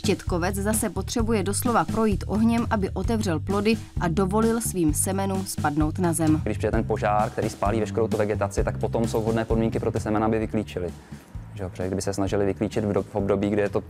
[0.00, 6.12] Štětkovec zase potřebuje doslova projít ohněm, aby otevřel plody a dovolil svým semenům spadnout na
[6.12, 6.40] zem.
[6.44, 9.92] Když přijde ten požár, který spálí veškerou tu vegetaci, tak potom jsou vhodné podmínky pro
[9.92, 10.92] ty semena, aby vyklíčily.
[11.60, 13.82] Že jo, kdyby se snažili vyklíčit v, do, v období, kdy je to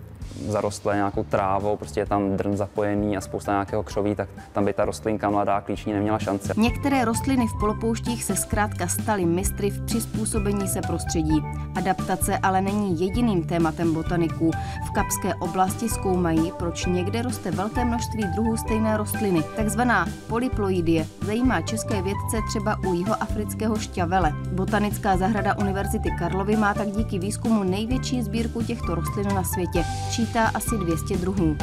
[0.48, 4.72] zarostlé nějakou trávou, prostě je tam drn zapojený a spousta nějakého křoví, tak tam by
[4.72, 6.52] ta rostlinka mladá klíční neměla šance.
[6.56, 11.42] Některé rostliny v polopouštích se zkrátka staly mistry v přizpůsobení se prostředí.
[11.74, 14.50] Adaptace ale není jediným tématem botaniků.
[14.86, 19.42] V Kapské oblasti zkoumají, proč někde roste velké množství druhů stejné rostliny.
[19.56, 24.32] Takzvaná polyploidie zajímá české vědce třeba u jihoafrického šťavele.
[24.52, 29.82] Botanická zahrada Univerzity Karlovy má tak díky výzkumu největší sbírku těchto rostlin na světě.
[30.16, 31.56] Čítá asi 200 druhů.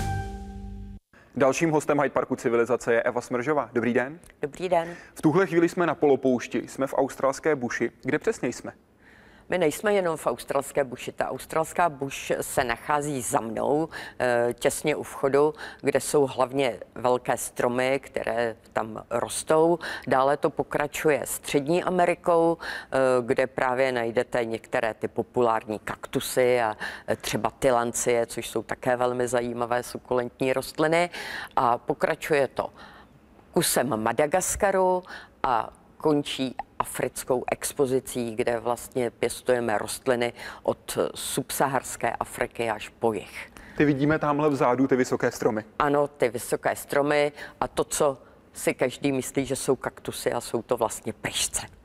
[1.35, 3.69] Dalším hostem Hyde Parku civilizace je Eva Smržová.
[3.73, 4.19] Dobrý den.
[4.41, 4.87] Dobrý den.
[5.13, 7.91] V tuhle chvíli jsme na polopoušti, jsme v australské buši.
[8.03, 8.73] Kde přesně jsme?
[9.49, 11.11] My nejsme jenom v australské buši.
[11.11, 17.37] Ta australská buš se nachází za mnou, eh, těsně u vchodu, kde jsou hlavně velké
[17.37, 19.79] stromy, které tam rostou.
[20.07, 27.15] Dále to pokračuje střední Amerikou, eh, kde právě najdete některé ty populární kaktusy a eh,
[27.15, 31.09] třeba tylancie, což jsou také velmi zajímavé sukulentní rostliny.
[31.55, 32.69] A pokračuje to
[33.51, 35.03] kusem Madagaskaru
[35.43, 43.51] a končí africkou expozicí, kde vlastně pěstujeme rostliny od subsaharské Afriky až po jih.
[43.77, 45.63] Ty vidíme tamhle vzadu ty vysoké stromy.
[45.79, 48.17] Ano, ty vysoké stromy a to, co
[48.53, 51.76] si každý myslí, že jsou kaktusy a jsou to vlastně pryšce.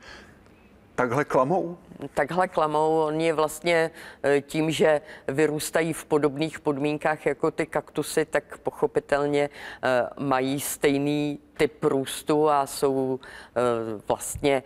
[0.94, 1.78] Takhle klamou?
[2.14, 3.00] Takhle klamou.
[3.00, 3.90] Oni vlastně
[4.22, 9.50] eh, tím, že vyrůstají v podobných podmínkách jako ty kaktusy, tak pochopitelně
[9.82, 13.20] eh, mají stejný typ růstu a jsou
[13.56, 13.60] eh,
[14.08, 14.62] vlastně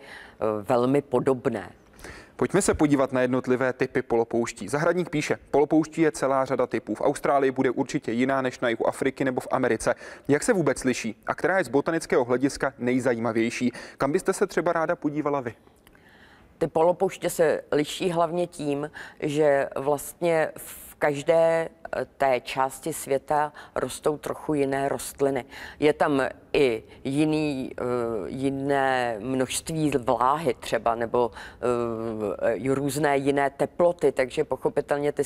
[0.63, 1.73] velmi podobné.
[2.37, 4.69] Pojďme se podívat na jednotlivé typy polopouští.
[4.69, 6.95] Zahradník píše, polopouští je celá řada typů.
[6.95, 9.95] V Austrálii bude určitě jiná než na jihu Afriky nebo v Americe.
[10.29, 13.73] Jak se vůbec liší a která je z botanického hlediska nejzajímavější?
[13.99, 15.55] Kam byste se třeba ráda podívala vy?
[16.59, 18.91] Ty polopouště se liší hlavně tím,
[19.21, 21.69] že vlastně v každé
[22.17, 25.45] té části světa rostou trochu jiné rostliny.
[25.81, 27.85] Je tam i jiný, eh,
[28.27, 35.23] jiné množství vláhy třeba, nebo uh, různé jiné teploty, takže pochopitelně ty,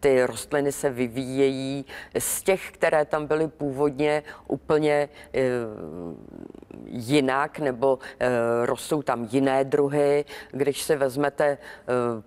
[0.00, 1.84] ty rostliny se vyvíjejí
[2.18, 5.08] z těch, které tam byly původně úplně
[6.86, 7.98] jinak, nebo
[8.64, 10.24] rostou tam jiné druhy.
[10.50, 11.58] Když si vezmete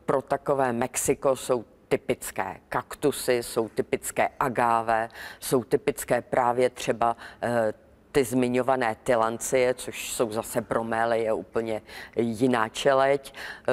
[0.05, 1.65] pro takové Mexiko, jsou
[1.95, 7.73] typické kaktusy, jsou typické agáve, jsou typické právě třeba eh,
[8.11, 11.81] ty zmiňované tylancie, což jsou zase bromély, je úplně
[12.15, 13.33] jiná čeleť.
[13.33, 13.71] Eh,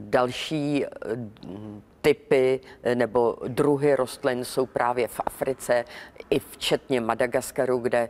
[0.00, 0.88] další eh,
[2.00, 2.60] typy
[2.94, 5.84] nebo druhy rostlin jsou právě v Africe,
[6.30, 8.08] i včetně Madagaskaru, kde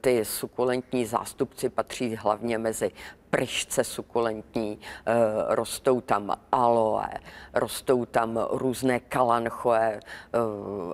[0.00, 2.92] ty sukulentní zástupci patří hlavně mezi
[3.30, 5.12] pryšce sukulentní, eh,
[5.48, 7.10] rostou tam aloe,
[7.54, 10.38] rostou tam různé kalanchoe, eh,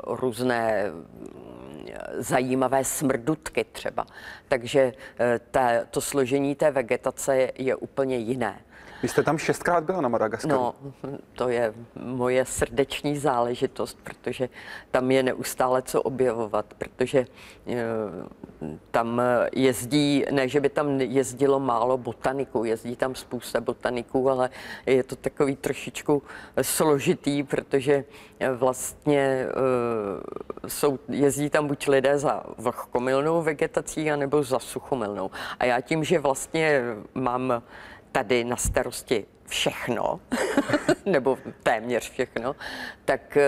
[0.07, 1.87] různé mm,
[2.19, 4.07] zajímavé smrdutky třeba.
[4.49, 8.61] Takže eh, ta, to složení té vegetace je úplně jiné.
[9.03, 10.55] Vy jste tam šestkrát byla na Madagaskaru.
[10.55, 10.75] No,
[11.33, 14.49] to je moje srdeční záležitost, protože
[14.91, 17.27] tam je neustále co objevovat, protože e,
[18.91, 24.51] tam jezdí, ne, že by tam jezdilo málo botaniků, jezdí tam spousta botaniků, ale
[24.87, 26.23] je to takový trošičku
[26.63, 28.05] složitý, protože
[28.55, 35.31] vlastně e, jsou, jezdí tam buď lidé za vlhkomilnou vegetací, anebo za suchomilnou.
[35.59, 36.83] A já tím, že vlastně
[37.15, 37.63] mám
[38.17, 40.21] tady na starosti všechno,
[41.07, 42.57] nebo téměř všechno,
[43.05, 43.45] tak eh,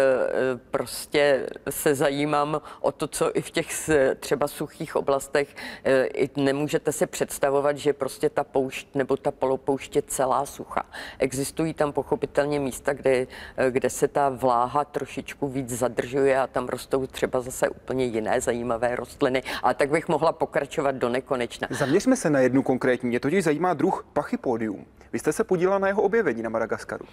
[0.70, 7.06] prostě se zajímám o to, co i v těch třeba suchých oblastech eh, nemůžete si
[7.06, 10.82] představovat, že prostě ta poušť nebo ta polopoušť je celá sucha.
[11.18, 16.68] Existují tam pochopitelně místa, kde, eh, kde se ta vláha trošičku víc zadržuje a tam
[16.68, 19.42] rostou třeba zase úplně jiné zajímavé rostliny.
[19.62, 21.68] A tak bych mohla pokračovat do nekonečna.
[21.70, 23.08] Zaměřme se na jednu konkrétní.
[23.08, 24.86] Mě totiž zajímá druh pachypodium.
[25.12, 27.04] Vy jste se podílela na jeho objevení na Madagaskaru.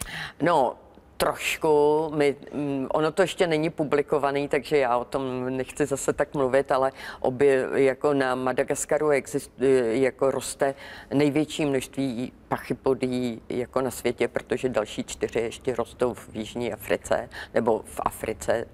[0.41, 0.75] No,
[1.17, 6.33] Trošku, my, mm, ono to ještě není publikovaný, takže já o tom nechci zase tak
[6.33, 10.75] mluvit, ale obě, jako na Madagaskaru existuje, jako roste
[11.13, 17.81] největší množství pachypodí jako na světě, protože další čtyři ještě rostou v Jižní Africe nebo
[17.85, 18.65] v Africe.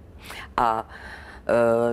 [0.57, 0.89] A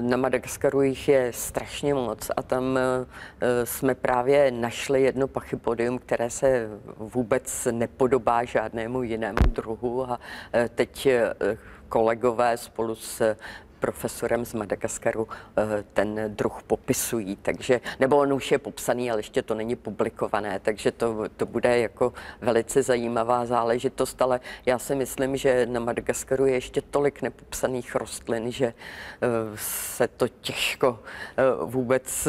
[0.01, 6.31] na Madagaskaru jich je strašně moc a tam eh, jsme právě našli jedno pachypodium, které
[6.31, 10.21] se vůbec nepodobá žádnému jinému druhu a
[10.53, 11.09] eh, teď
[11.89, 13.37] kolegové spolu s
[13.81, 19.43] profesorem z Madagaskaru eh, ten druh popisují, takže, nebo on už je popsaný, ale ještě
[19.43, 25.37] to není publikované, takže to, to bude jako velice zajímavá záležitost, ale já si myslím,
[25.37, 28.75] že na Madagaskaru je ještě tolik nepopsaných rostlin, že eh,
[29.57, 30.99] se to těžko
[31.37, 32.29] eh, vůbec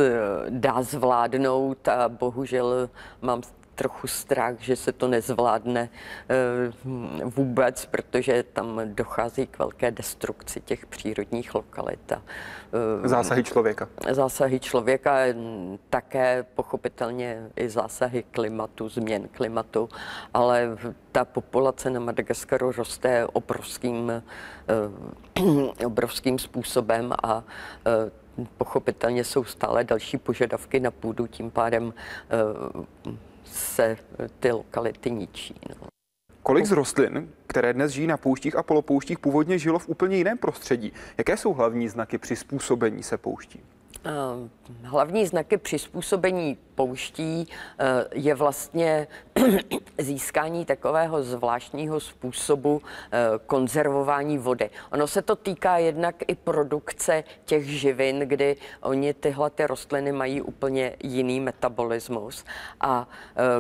[0.50, 2.90] dá zvládnout a bohužel
[3.22, 3.42] mám
[3.80, 6.36] trochu strach, že se to nezvládne eh,
[7.24, 12.12] vůbec, protože tam dochází k velké destrukci těch přírodních lokalit.
[12.12, 13.89] Eh, zásahy člověka.
[14.12, 15.18] Zásahy člověka,
[15.89, 19.89] také pochopitelně i zásahy klimatu, změn klimatu,
[20.34, 20.78] ale
[21.12, 24.24] ta populace na Madagaskaru roste obrovským, eh,
[25.86, 27.44] obrovským způsobem a
[28.58, 31.94] pochopitelně jsou stále další požadavky na půdu, tím pádem
[33.52, 33.98] se
[34.40, 35.56] ty lokality ničí.
[35.70, 35.88] No.
[36.44, 40.38] Kolik z rostlin, které dnes žijí na pouštích a polopouštích, původně žilo v úplně jiném
[40.38, 40.94] prostředí?
[41.18, 43.62] Jaké jsou hlavní znaky přizpůsobení se pouští?
[44.06, 44.50] Eh,
[44.84, 47.48] hlavní znaky přizpůsobení pouští
[47.80, 49.08] eh, je vlastně
[49.98, 52.82] získání takového zvláštního způsobu
[53.12, 54.70] eh, konzervování vody.
[54.92, 60.42] Ono se to týká jednak i produkce těch živin, kdy oni tyhle ty rostliny mají
[60.42, 62.46] úplně jiný metabolismus.
[62.82, 63.08] A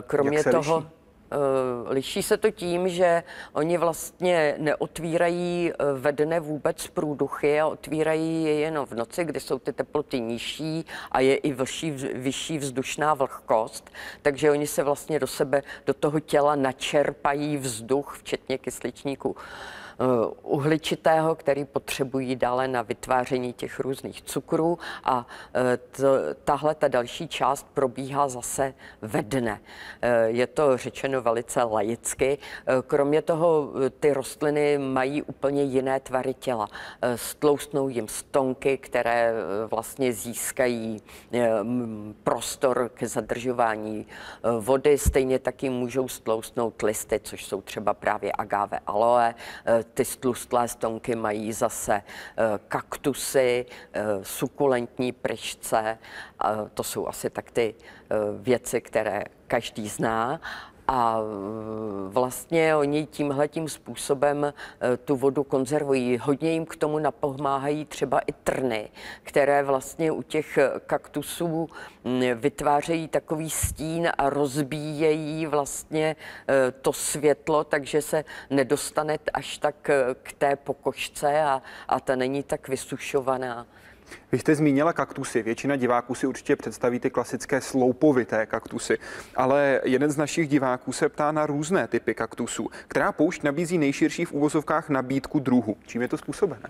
[0.07, 0.77] kromě toho...
[0.77, 0.98] Liší?
[1.31, 7.67] Eh, liší se to tím, že oni vlastně neotvírají eh, ve dne vůbec průduchy a
[7.67, 12.57] otvírají je jenom v noci, kdy jsou ty teploty nižší a je i vyšší, vyšší
[12.57, 13.89] vzdušná vlhkost.
[14.21, 19.35] Takže oni se vlastně do sebe, do toho těla načerpají vzduch, včetně kysličníku
[20.41, 25.77] uhličitého, který potřebují dále na vytváření těch různých cukrů a eh,
[26.43, 29.61] tahle ta další část probíhá zase ve dne.
[30.01, 32.37] Eh, je to řečeno velice laicky.
[32.87, 36.67] Kromě toho ty rostliny mají úplně jiné tvary těla.
[37.15, 39.33] Stloustnou jim stonky, které
[39.67, 41.01] vlastně získají
[42.23, 44.07] prostor k zadržování
[44.59, 44.97] vody.
[44.97, 49.35] Stejně taky můžou stloustnout listy, což jsou třeba právě agave aloe,
[49.93, 55.97] ty stlustlé stonky mají zase eh, kaktusy, eh, sukulentní pryšce.
[56.73, 60.41] To jsou asi tak ty eh, věci, které každý zná.
[60.91, 61.19] A
[62.07, 64.53] vlastně oni tímhle tím způsobem e,
[64.97, 66.17] tu vodu konzervují.
[66.17, 68.89] Hodně jim k tomu napomáhají třeba i trny,
[69.23, 71.69] které vlastně u těch kaktusů
[72.35, 76.15] vytvářejí takový stín a rozbíjejí vlastně
[76.81, 79.75] to světlo, takže se nedostane až tak
[80.23, 83.67] k té pokožce a, a ta není tak vysušovaná.
[84.31, 85.43] Vy jste zmínila kaktusy.
[85.43, 88.97] Většina diváků si určitě představí ty klasické sloupovité kaktusy,
[89.35, 92.69] ale jeden z našich diváků se ptá na různé typy kaktusů.
[92.87, 95.77] Která poušť nabízí nejširší v úvozovkách nabídku druhu?
[95.85, 96.69] Čím je to způsobené?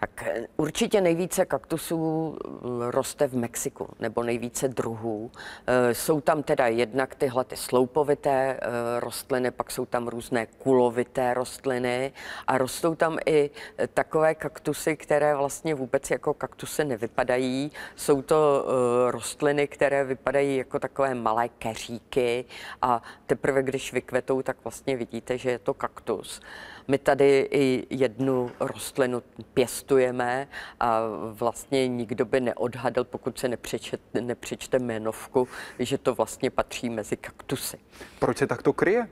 [0.00, 5.30] Tak eh, určitě nejvíce kaktusů eh, roste v Mexiku, nebo nejvíce druhů.
[5.66, 8.60] Eh, jsou tam teda jednak tyhle ty sloupovité
[8.98, 12.12] rostliny, pak jsou tam různé kulovité rostliny
[12.46, 13.50] a rostou tam i
[13.94, 17.72] takové kaktusy, které vlastně vůbec jako kaktusy nevypadají.
[17.96, 18.64] Jsou to
[19.10, 22.44] rostliny, které vypadají jako takové malé keříky
[22.82, 26.40] a teprve když vykvetou, tak vlastně vidíte, že je to kaktus.
[26.88, 29.22] My tady i jednu rostlinu
[29.54, 30.48] pěstujeme
[30.80, 31.00] a
[31.32, 35.48] vlastně nikdo by neodhadl, pokud se nepřečet, nepřečte jmenovku,
[35.78, 37.78] že to vlastně patří mezi kaktusy.
[38.18, 39.08] Proč se takto kryje?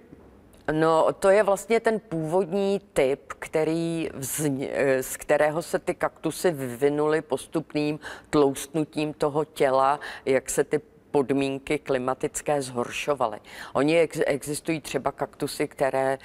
[0.72, 7.22] No, to je vlastně ten původní typ, který vzni, z kterého se ty kaktusy vyvinuly
[7.22, 7.98] postupným
[8.30, 10.80] tloustnutím toho těla, jak se ty
[11.16, 13.38] podmínky klimatické zhoršovaly.
[13.72, 16.18] Oni ex- existují třeba kaktusy, které e,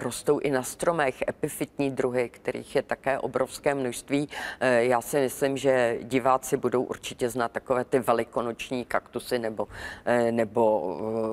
[0.00, 4.28] rostou i na stromech, epifitní druhy, kterých je také obrovské množství.
[4.60, 9.68] E, já si myslím, že diváci budou určitě znát takové ty velikonoční kaktusy nebo,
[10.04, 10.60] e, nebo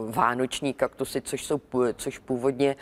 [0.09, 1.61] vánoční kaktusy, což jsou
[1.95, 2.75] což původně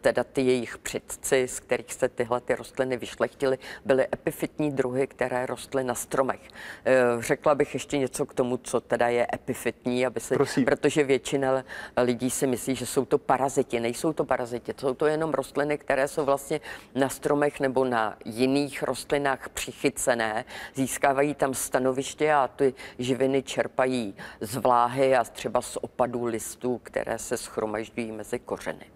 [0.00, 5.46] teda ty jejich předci, z kterých se tyhle ty rostliny vyšlechtily, byly epifitní druhy, které
[5.46, 6.40] rostly na stromech.
[6.84, 10.64] E, řekla bych ještě něco k tomu, co teda je epifitní efektní, aby se, Prosím.
[10.64, 11.64] protože většina
[11.96, 13.80] lidí si myslí, že jsou to paraziti.
[13.80, 16.60] Nejsou to paraziti, jsou to jenom rostliny, které jsou vlastně
[16.94, 24.56] na stromech nebo na jiných rostlinách přichycené, získávají tam stanoviště a ty živiny čerpají z
[24.56, 28.86] vláhy a třeba z opadů listů, které se schromažďují mezi kořeny.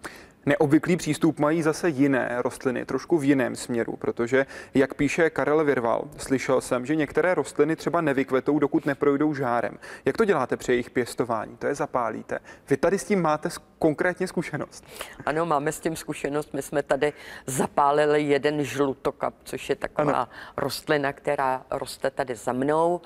[0.45, 6.07] Neobvyklý přístup mají zase jiné rostliny, trošku v jiném směru, protože, jak píše Karel Virval,
[6.17, 9.77] slyšel jsem, že některé rostliny třeba nevykvetou, dokud neprojdou žárem.
[10.05, 11.57] Jak to děláte při jejich pěstování?
[11.57, 12.39] To je zapálíte.
[12.69, 13.49] Vy tady s tím máte
[13.81, 14.85] konkrétně zkušenost?
[15.25, 16.53] Ano, máme s tím zkušenost.
[16.53, 17.13] My jsme tady
[17.45, 20.27] zapálili jeden žlutokap, což je taková ano.
[20.57, 23.01] rostlina, která roste tady za mnou.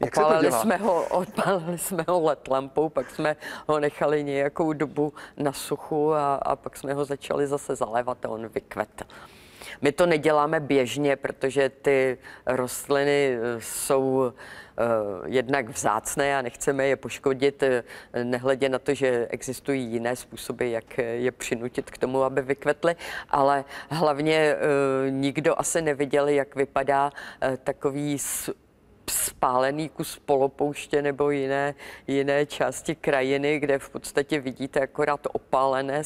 [0.00, 0.62] Jak opálili se to dělá?
[0.62, 3.36] jsme ho, odpálili jsme ho let lampou, pak jsme
[3.66, 8.28] ho nechali nějakou dobu na suchu a, a pak jsme ho začali zase zalévat a
[8.28, 9.04] on vykvetl.
[9.80, 14.32] My to neděláme běžně, protože ty rostliny eh, jsou uh,
[15.26, 17.68] jednak vzácné a nechceme je poškodit, uh,
[18.24, 22.96] nehledě na to, že existují jiné způsoby, jak je přinutit k tomu, aby vykvetly,
[23.30, 27.12] ale hlavně uh, nikdo asi neviděl, jak vypadá
[27.64, 28.18] takový
[29.12, 31.74] spálený kus polopouště nebo jiné,
[32.06, 36.02] jiné části krajiny, kde v podstatě vidíte akorát opálené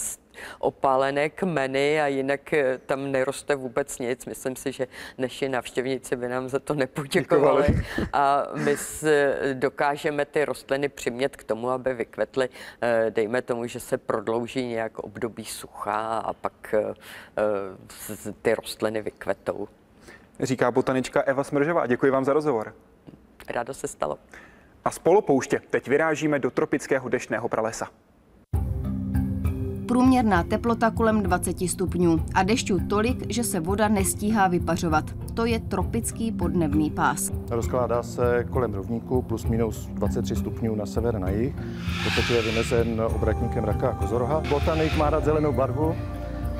[0.58, 4.26] opálené kmeny a jinak eh, tam neroste vůbec nic.
[4.26, 4.86] Myslím si, že
[5.18, 7.66] naši navštěvníci by nám za to nepoděkovali.
[8.12, 8.76] A my
[9.52, 12.48] dokážeme ty rostliny přimět k tomu, aby vykvetly,
[12.80, 16.94] eh, dejme tomu, že se prodlouží nějak období sucha a pak eh,
[18.42, 19.68] ty rostliny vykvetou.
[20.40, 21.86] Říká botanička Eva Smržová.
[21.86, 22.74] Děkuji vám za rozhovor.
[23.48, 24.18] Rádo se stalo.
[24.84, 27.88] A z polopouště teď vyrážíme do tropického deštného pralesa.
[29.88, 35.04] Průměrná teplota kolem 20 stupňů a dešťů tolik, že se voda nestíhá vypařovat.
[35.34, 37.32] To je tropický podnebný pás.
[37.50, 41.54] Rozkládá se kolem rovníku plus minus 23 stupňů na sever na jih.
[42.04, 44.42] Podstatě je vymezen obratníkem raka a kozoroha.
[44.50, 45.96] Botanik má rád zelenou barvu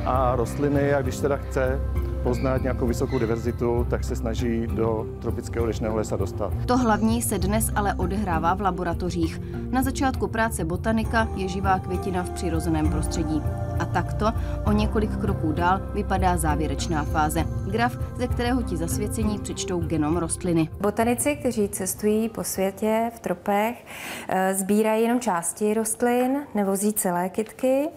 [0.04, 1.80] a rostliny, a když teda chce,
[2.26, 6.52] poznat nějakou vysokou diverzitu, tak se snaží do tropického lešného lesa dostat.
[6.66, 9.40] To hlavní se dnes ale odehrává v laboratořích.
[9.70, 13.42] Na začátku práce botanika je živá květina v přirozeném prostředí.
[13.78, 14.32] A takto
[14.66, 17.44] o několik kroků dál vypadá závěrečná fáze.
[17.70, 20.68] Graf, ze kterého ti zasvěcení přečtou genom rostliny.
[20.80, 23.86] Botanici, kteří cestují po světě v tropech,
[24.28, 27.88] eh, sbírají jenom části rostlin, nevozí celé kytky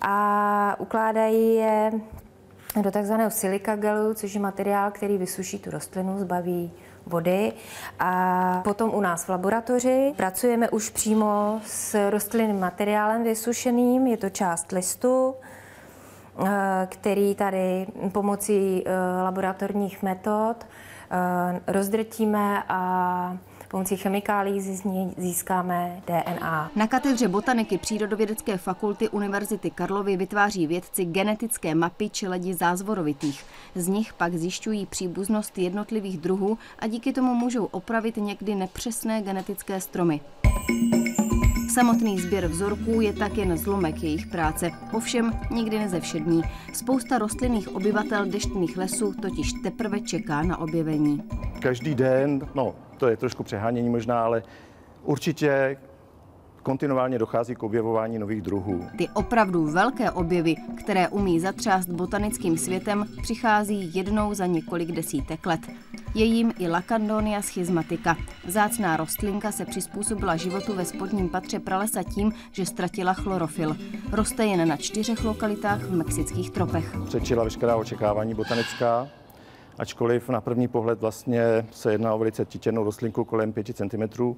[0.00, 1.90] a ukládají je
[2.82, 6.72] do takzvaného silika gelu, což je materiál, který vysuší tu rostlinu, zbaví
[7.06, 7.52] vody.
[7.98, 14.30] A potom u nás v laboratoři pracujeme už přímo s rostlinným materiálem vysušeným, je to
[14.30, 15.34] část listu,
[16.44, 23.36] eh, který tady pomocí eh, laboratorních metod eh, rozdrtíme a
[23.74, 26.70] Pomocí chemikálí z ní získáme DNA.
[26.76, 33.44] Na katedře botaniky Přírodovědecké fakulty Univerzity Karlovy vytváří vědci genetické mapy čeledi zázvorovitých.
[33.74, 39.80] Z nich pak zjišťují příbuznost jednotlivých druhů a díky tomu můžou opravit někdy nepřesné genetické
[39.80, 40.20] stromy.
[41.74, 46.42] Samotný sběr vzorků je tak jen zlomek jejich práce, ovšem nikdy nezevšední.
[46.72, 51.22] Spousta rostlinných obyvatel deštných lesů totiž teprve čeká na objevení.
[51.60, 52.74] Každý den, no
[53.04, 54.42] to je trošku přehánění možná, ale
[55.02, 55.76] určitě
[56.62, 58.86] kontinuálně dochází k objevování nových druhů.
[58.98, 65.60] Ty opravdu velké objevy, které umí zatřást botanickým světem, přichází jednou za několik desítek let.
[66.14, 68.16] Je jim i Lacandonia schizmatica.
[68.44, 73.76] Vzácná rostlinka se přizpůsobila životu ve spodním patře pralesa tím, že ztratila chlorofil.
[74.12, 76.96] Roste jen na čtyřech lokalitách v mexických tropech.
[77.06, 79.08] Přečila veškerá očekávání botanická,
[79.78, 84.34] ačkoliv na první pohled vlastně se jedná o velice titěnou rostlinku kolem 5 cm,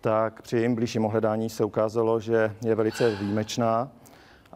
[0.00, 3.88] tak při jejím blížším ohledání se ukázalo, že je velice výjimečná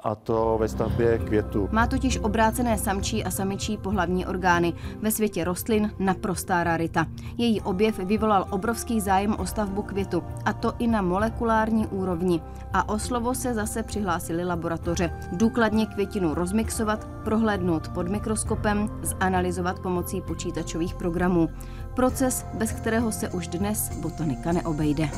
[0.05, 1.69] a to ve stavbě květu.
[1.73, 4.73] Má totiž obrácené samčí a samičí pohlavní orgány.
[5.03, 7.07] Ve světě rostlin naprostá rarita.
[7.39, 12.41] Její objev vyvolal obrovský zájem o stavbu květu, a to i na molekulární úrovni.
[12.73, 15.11] A o slovo se zase přihlásili laboratoře.
[15.33, 21.49] Důkladně květinu rozmixovat, prohlédnout pod mikroskopem, zanalizovat pomocí počítačových programů.
[21.95, 25.09] Proces, bez kterého se už dnes botanika neobejde.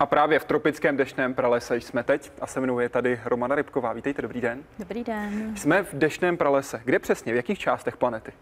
[0.00, 3.92] A právě v tropickém deštném pralese jsme teď a se mnou je tady Romana Rybková.
[3.92, 4.62] Vítejte, dobrý den.
[4.78, 5.56] Dobrý den.
[5.56, 6.80] Jsme v deštném pralese.
[6.84, 8.32] Kde přesně, v jakých částech planety?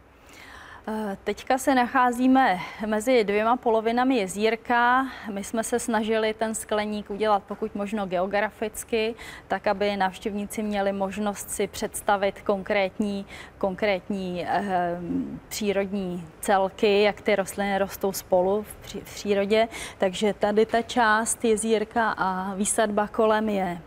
[1.24, 5.06] Teďka se nacházíme mezi dvěma polovinami jezírka.
[5.32, 9.14] My jsme se snažili ten skleník udělat pokud možno geograficky,
[9.48, 13.26] tak aby návštěvníci měli možnost si představit konkrétní,
[13.58, 14.98] konkrétní eh,
[15.48, 19.68] přírodní celky, jak ty rostliny rostou spolu v, pří, v přírodě.
[19.98, 23.78] Takže tady ta část jezírka a výsadba kolem je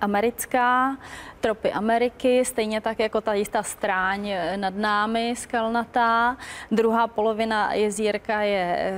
[0.00, 0.96] americká,
[1.40, 6.36] tropy Ameriky, stejně tak jako ta jistá stráň nad námi skalnatá.
[6.70, 8.92] Druhá polovina jezírka je e,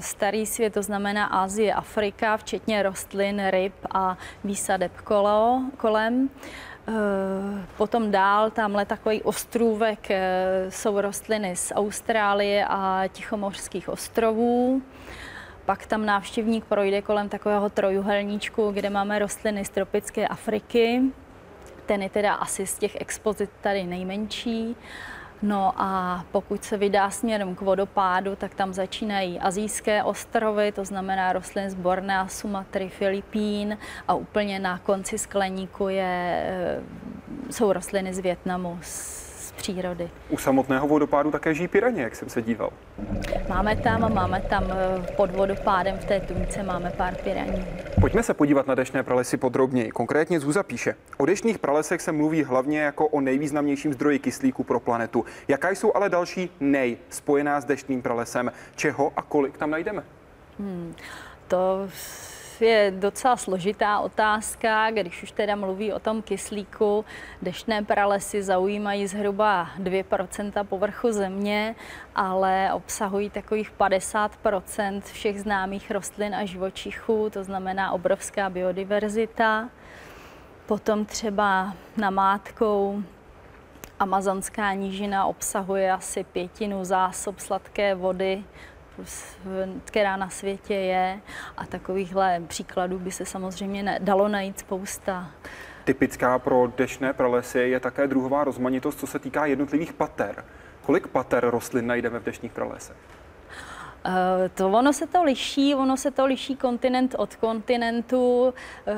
[0.00, 6.30] starý svět, to znamená Asie, Afrika, včetně rostlin, ryb a výsadeb kolo, kolem.
[6.88, 6.92] E,
[7.76, 10.20] potom dál, tamhle takový ostrůvek e,
[10.68, 14.82] jsou rostliny z Austrálie a Tichomořských ostrovů.
[15.68, 21.02] Pak tam návštěvník projde kolem takového trojuhelníčku, kde máme rostliny z tropické Afriky.
[21.86, 24.76] Ten je teda asi z těch expozit tady nejmenší.
[25.42, 31.32] No a pokud se vydá směrem k vodopádu, tak tam začínají azijské ostrovy, to znamená
[31.32, 36.80] rostlin z Bornea, Sumatry, Filipín a úplně na konci skleníku je, eh,
[37.50, 39.27] jsou rostliny z Větnamu, z
[39.58, 40.10] přírody.
[40.28, 42.70] U samotného vodopádu také žijí piraně, jak jsem se díval.
[43.48, 47.66] Máme tam, máme tam eh, pod vodopádem v té tůňce máme pár piraní.
[48.00, 49.90] Pojďme se podívat na deštné pralesy podrobněji.
[49.90, 54.80] Konkrétně Zuza píše, o deštných pralesech se mluví hlavně jako o nejvýznamnějším zdroji kyslíku pro
[54.80, 55.24] planetu.
[55.48, 58.52] Jaká jsou ale další nej spojená s deštným pralesem?
[58.76, 60.02] Čeho a kolik tam najdeme?
[60.58, 60.94] Hmm,
[61.48, 61.88] to
[62.62, 67.04] je docela složitá otázka, když už teda mluví o tom kyslíku.
[67.42, 71.74] Deštné pralesy zaujímají zhruba 2% povrchu země,
[72.14, 79.68] ale obsahují takových 50% všech známých rostlin a živočichů, to znamená obrovská biodiverzita.
[80.66, 83.02] Potom třeba namátkou
[84.00, 88.44] Amazonská nížina obsahuje asi pětinu zásob sladké vody,
[89.84, 91.20] která na světě je.
[91.56, 95.30] A takovýchhle příkladů by se samozřejmě dalo najít spousta.
[95.84, 100.44] Typická pro dešné pralesy je také druhová rozmanitost, co se týká jednotlivých pater.
[100.82, 102.96] Kolik pater rostlin najdeme v dešních pralesech?
[104.04, 108.54] Eh, to ono se to liší, ono se to liší kontinent od kontinentu.
[108.86, 108.94] Eh,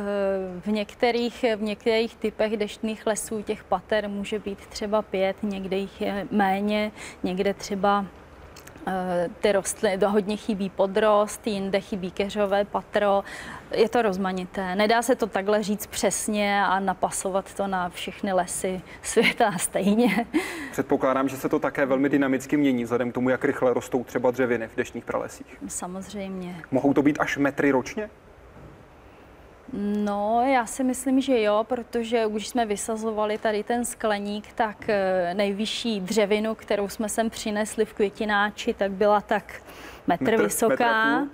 [0.60, 6.00] v některých, v některých typech deštných lesů těch pater může být třeba pět, někde jich
[6.00, 6.92] je méně,
[7.22, 8.06] někde třeba
[9.40, 13.24] ty rostliny, hodně chybí podrost, jinde chybí keřové patro.
[13.74, 14.74] Je to rozmanité.
[14.74, 20.26] Nedá se to takhle říct přesně a napasovat to na všechny lesy světa stejně.
[20.72, 24.30] Předpokládám, že se to také velmi dynamicky mění, vzhledem k tomu, jak rychle rostou třeba
[24.30, 25.58] dřeviny v deštních pralesích.
[25.68, 26.56] Samozřejmě.
[26.70, 28.10] Mohou to být až metry ročně?
[29.72, 35.34] No, já si myslím, že jo, protože už jsme vysazovali tady ten skleník, tak eh,
[35.34, 39.62] nejvyšší dřevinu, kterou jsme sem přinesli v květináči, tak byla tak
[40.06, 41.20] metr, metr vysoká.
[41.20, 41.30] Metr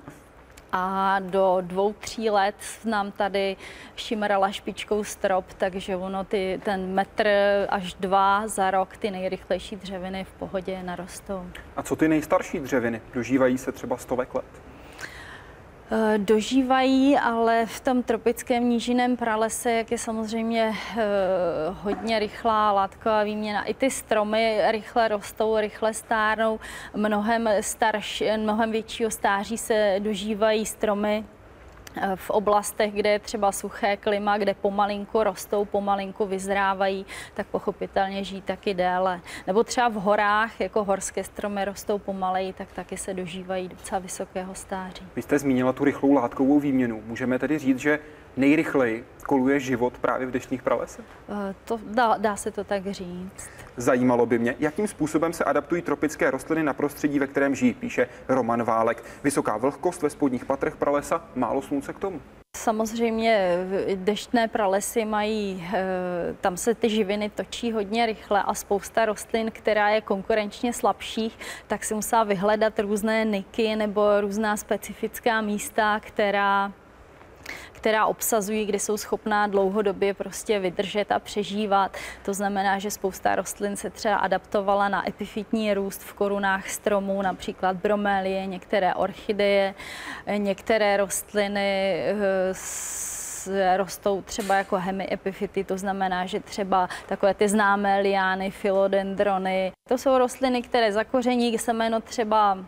[0.73, 3.57] a do dvou, tří let nám tady
[3.97, 7.29] šimrala špičkou strop, takže ono ty, ten metr
[7.69, 11.47] až dva za rok ty nejrychlejší dřeviny v pohodě narostou.
[11.77, 13.01] A co ty nejstarší dřeviny?
[13.15, 14.66] Dožívají se třeba stovek let?
[15.91, 21.05] Eh, dožívají, ale v tom tropickém nížiném pralese, jak je samozřejmě eh,
[21.83, 26.61] hodně rychlá látková výměna, i ty stromy rychle rostou, rychle stárnou,
[26.95, 31.25] mnohem, starší, mnohem většího stáří se dožívají stromy
[32.15, 38.43] v oblastech, kde je třeba suché klima, kde pomalinku rostou, pomalinku vyzrávají, tak pochopitelně žijí
[38.43, 39.21] taky déle.
[39.47, 44.55] Nebo třeba v horách, jako horské stromy rostou pomaleji, tak taky se dožívají docela vysokého
[44.55, 45.07] stáří.
[45.17, 47.03] Vy jste zmínila tu rychlou látkovou výměnu.
[47.07, 47.99] Můžeme tedy říct, že
[48.37, 51.05] nejrychleji koluje život právě v deštních pralesech?
[51.29, 53.51] Eh, to dá, dá se to tak říct.
[53.77, 58.09] Zajímalo by mě, jakým způsobem se adaptují tropické rostliny na prostředí, ve kterém žijí, píše
[58.29, 59.05] Roman Válek.
[59.25, 62.21] Vysoká vlhkost ve spodních patrech pralesa, málo slunce k tomu.
[62.57, 63.59] Samozřejmě
[63.95, 69.89] deštné pralesy mají, eh, tam se ty živiny točí hodně rychle a spousta rostlin, která
[69.89, 76.73] je konkurenčně slabších, tak si musela vyhledat různé niky nebo různá specifická místa, která
[77.73, 81.97] která obsazují, kde jsou schopná dlouhodobě prostě vydržet a přežívat.
[82.25, 87.77] To znamená, že spousta rostlin se třeba adaptovala na epifitní růst v korunách stromů, například
[87.77, 89.75] bromélie, některé orchideje,
[90.37, 98.51] některé rostliny eh, rostou třeba jako hemiepifity, to znamená, že třeba takové ty známé liány,
[98.51, 99.73] filodendrony.
[99.89, 102.59] To jsou rostliny, které zakoření semeno třeba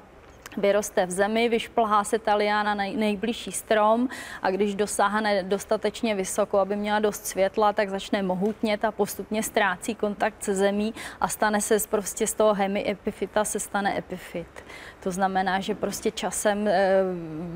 [0.59, 4.09] vyroste v zemi, vyšplhá se ta liána na nejbližší strom
[4.43, 9.95] a když dosáhne dostatečně vysoko, aby měla dost světla, tak začne mohutnět a postupně ztrácí
[9.95, 14.65] kontakt se zemí a stane se prostě z toho hemiepifita se stane epifit.
[15.01, 17.03] To znamená, že prostě časem eh,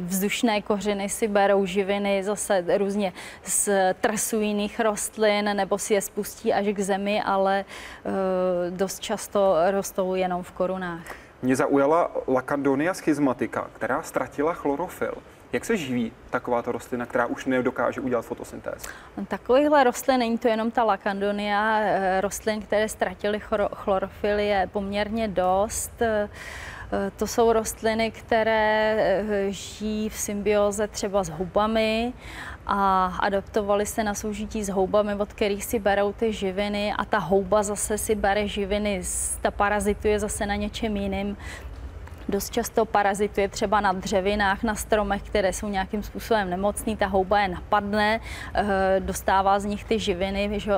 [0.05, 3.13] vzdušné kořeny si berou živiny zase různě
[3.45, 9.55] z trsu jiných rostlin nebo si je spustí až k zemi, ale eh, dost často
[9.71, 11.22] rostou jenom v korunách.
[11.43, 15.15] Mě zaujala Lacandonia schizmatica, která ztratila chlorofil.
[15.53, 18.89] Jak se živí takováto rostlina, která už nedokáže udělat fotosyntézu?
[19.29, 23.41] Takovýchhle rostlin, není to jenom ta Lacandonia, eh, rostlin, které ztratily
[23.75, 25.93] chlorofil, je poměrně dost.
[26.95, 32.13] Eh, to jsou rostliny, které eh, žijí v symbioze třeba s hubami
[32.67, 37.19] a adaptovali se na soužití s houbami, od kterých si berou ty živiny a ta
[37.19, 39.03] houba zase si bere živiny,
[39.43, 41.37] ta parazituje zase na něčem jiným
[42.33, 47.41] dost často parazituje třeba na dřevinách, na stromech, které jsou nějakým způsobem nemocný, ta houba
[47.41, 48.21] je napadne,
[48.55, 48.65] eh,
[49.01, 50.73] dostává z nich ty živiny že,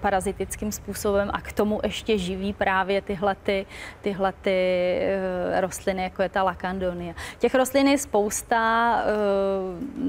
[0.00, 3.66] parazitickým způsobem a k tomu ještě živí právě tyhle, ty,
[4.00, 4.58] tyhle ty
[5.00, 7.14] eh, rostliny, jako je ta lakandonia.
[7.38, 8.60] Těch rostlin je spousta,
[9.02, 9.14] eh,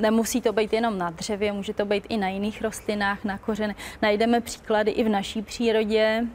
[0.02, 3.76] nemusí to být jenom na dřevě, může to být i na jiných rostlinách, na kořeny.
[4.02, 6.26] Najdeme příklady i v naší přírodě,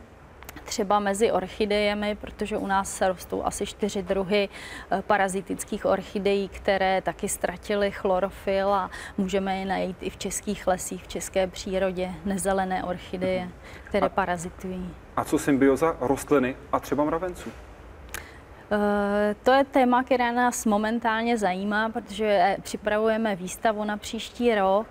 [0.64, 4.48] třeba mezi orchidejemi, protože u nás se rostou asi čtyři druhy
[4.90, 11.04] eh, parazitických orchidejí, které taky ztratily chlorofil a můžeme je najít i v českých lesích,
[11.04, 13.48] v české přírodě, nezelené orchideje,
[13.84, 14.94] které parazitují.
[15.16, 17.50] A co symbioza rostliny a třeba mravenců?
[18.72, 24.86] Eh, to je téma, které nás momentálně zajímá, protože připravujeme výstavu na příští rok.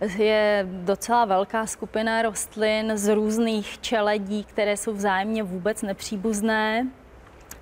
[0.00, 6.86] Je docela velká skupina rostlin z různých čeledí, které jsou vzájemně vůbec nepříbuzné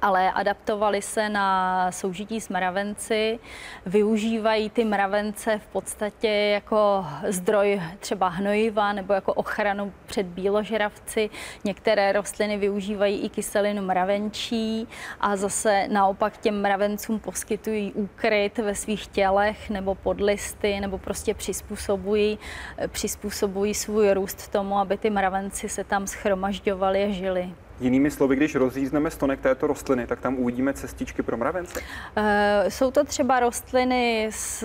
[0.02, 3.38] ale adaptovali se na soužití s mravenci,
[3.86, 11.30] využívají ty mravence v podstatě jako zdroj třeba hnojiva nebo jako ochranu před bíložravci.
[11.64, 14.88] Některé rostliny využívají i kyselinu mravenčí
[15.20, 22.38] a zase naopak těm mravencům poskytují úkryt ve svých tělech nebo podlisty nebo prostě přizpůsobují,
[22.88, 27.54] přizpůsobují svůj růst tomu, aby ty mravenci se tam schromažďovali a žili.
[27.80, 31.80] Jinými slovy, když rozřízneme stonek této rostliny, tak tam uvidíme cestičky pro mravence?
[31.80, 32.24] Uh,
[32.68, 34.64] jsou to třeba rostliny z,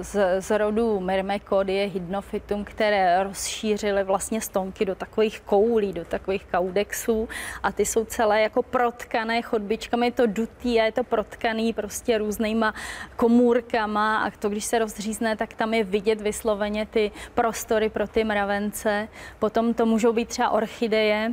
[0.00, 7.28] z, z rodu Myrmecodie hydnophytum, které rozšířily vlastně stonky do takových koulí, do takových kaudexů
[7.62, 12.18] a ty jsou celé jako protkané chodbičkami, je to dutý a je to protkaný prostě
[12.18, 12.74] různýma
[13.16, 18.24] komůrkama a to, když se rozřízne, tak tam je vidět vysloveně ty prostory pro ty
[18.24, 19.08] mravence.
[19.38, 21.32] Potom to můžou být třeba orchideje,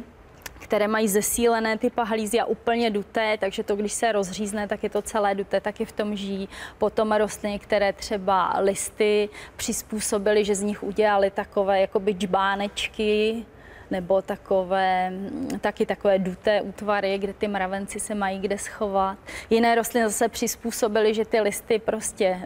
[0.60, 4.90] které mají zesílené ty pahlízy a úplně duté, takže to, když se rozřízne, tak je
[4.90, 6.50] to celé duté, taky v tom žijí.
[6.78, 13.46] Potom rostliny, které třeba listy přizpůsobily, že z nich udělali takové jakoby džbánečky,
[13.92, 15.14] nebo takové,
[15.62, 19.18] taky takové duté útvary, kde ty mravenci se mají kde schovat.
[19.50, 22.42] Jiné rostliny zase přizpůsobily, že ty listy prostě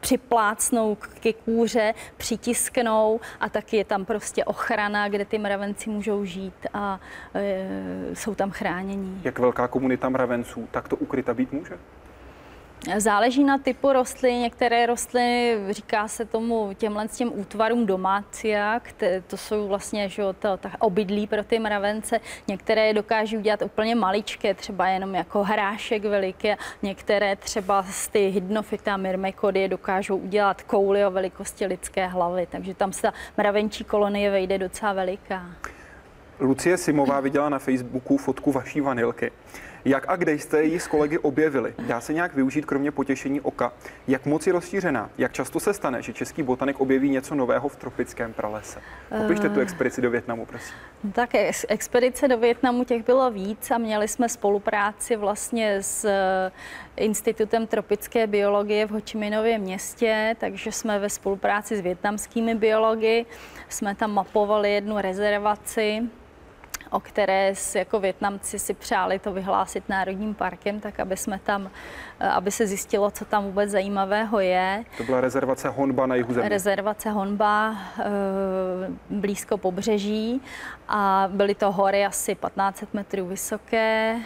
[0.00, 6.66] připlácnou ke kůře, přitisknou a taky je tam prostě ochrana, kde ty mravenci můžou žít
[6.74, 7.00] a
[7.34, 7.66] e,
[8.14, 9.20] jsou tam chránění.
[9.24, 11.78] Jak velká komunita mravenců tak to ukryta být může?
[12.96, 14.40] Záleží na typu rostlin.
[14.40, 18.80] Některé rostliny, říká se tomu těmhle s těm útvarům domácia,
[19.26, 22.20] to jsou vlastně že, to, to obydlí pro ty mravence.
[22.48, 26.56] Některé dokáží udělat úplně maličké, třeba jenom jako hrášek veliké.
[26.82, 32.92] Některé třeba z ty hydnofita myrmekody dokážou udělat kouly o velikosti lidské hlavy, takže tam
[32.92, 35.46] se ta mravenčí kolonie vejde docela veliká.
[36.40, 39.30] Lucie Simová viděla na Facebooku fotku vaší vanilky.
[39.84, 41.74] Jak a kde jste ji s kolegy objevili?
[41.78, 43.72] Dá se nějak využít kromě potěšení oka?
[44.08, 45.10] Jak moc je rozšířená?
[45.18, 48.80] Jak často se stane, že český botanik objeví něco nového v tropickém pralese?
[49.22, 50.76] Popište tu expedici do Větnamu, prosím.
[51.12, 51.30] Tak
[51.68, 56.50] expedice do Větnamu těch bylo víc a měli jsme spolupráci vlastně s eh,
[56.96, 63.26] Institutem tropické biologie v Hočiminově městě, takže jsme ve spolupráci s větnamskými biology
[63.68, 66.02] jsme tam mapovali jednu rezervaci
[66.94, 71.70] o které si jako Větnamci si přáli to vyhlásit národním parkem, tak aby jsme tam,
[72.20, 74.84] eh, aby se zjistilo, co tam vůbec zajímavého je.
[74.96, 76.48] To byla rezervace Honba na jihu země.
[76.48, 78.04] Rezervace Honba eh,
[79.10, 80.42] blízko pobřeží
[80.88, 84.16] a byly to hory asi 1500 metrů vysoké,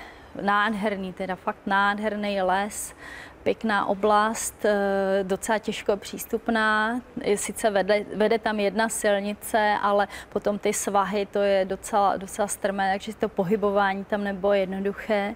[0.43, 2.95] nádherný, teda fakt nádherný les,
[3.49, 7.01] pěkná oblast, eh, docela těžko přístupná.
[7.35, 12.93] Sice vede, vede tam jedna silnice, ale potom ty svahy, to je docela, docela strmé,
[12.93, 15.35] takže to pohybování tam nebylo jednoduché.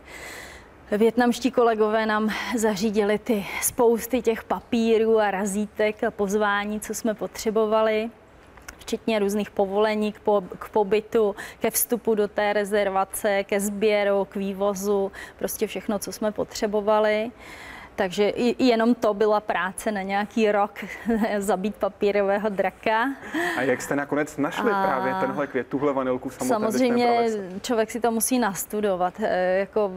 [0.90, 8.10] Větnamští kolegové nám zařídili ty spousty těch papírů a razítek a pozvání, co jsme potřebovali
[8.78, 14.36] včetně různých povolení k, po, k pobytu, ke vstupu do té rezervace, ke sběru, k
[14.36, 17.30] vývozu, prostě všechno, co jsme potřebovali.
[17.96, 20.84] Takže i, jenom to byla práce na nějaký rok
[21.38, 23.14] zabít papírového draka.
[23.58, 24.82] A jak jste nakonec našli a...
[24.82, 27.28] právě tenhle květ, tuhle vanilku v Samozřejmě
[27.62, 29.14] člověk si to musí nastudovat.
[29.20, 29.90] E, jako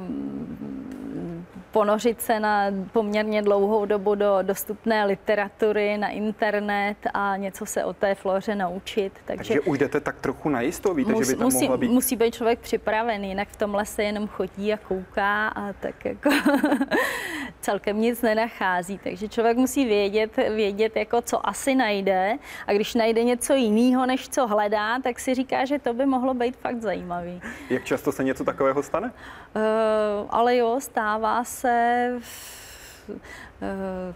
[1.75, 7.93] ponořit se na poměrně dlouhou dobu do dostupné literatury na internet a něco se o
[7.93, 9.13] té floře naučit.
[9.25, 11.77] Takže, Takže už jdete tak trochu na jisto, víte, mus, že by tam musí, mohla
[11.77, 11.91] být?
[11.91, 16.29] Musí být člověk připravený, jinak v tom lese jenom chodí a kouká a tak jako
[17.61, 18.99] celkem nic nenachází.
[19.03, 24.29] Takže člověk musí vědět, vědět jako co asi najde a když najde něco jiného, než
[24.29, 27.41] co hledá, tak si říká, že to by mohlo být fakt zajímavý.
[27.69, 29.11] Jak často se něco takového stane?
[29.55, 29.61] Uh,
[30.29, 31.64] ale jo, stává se
[32.17, 32.21] uh,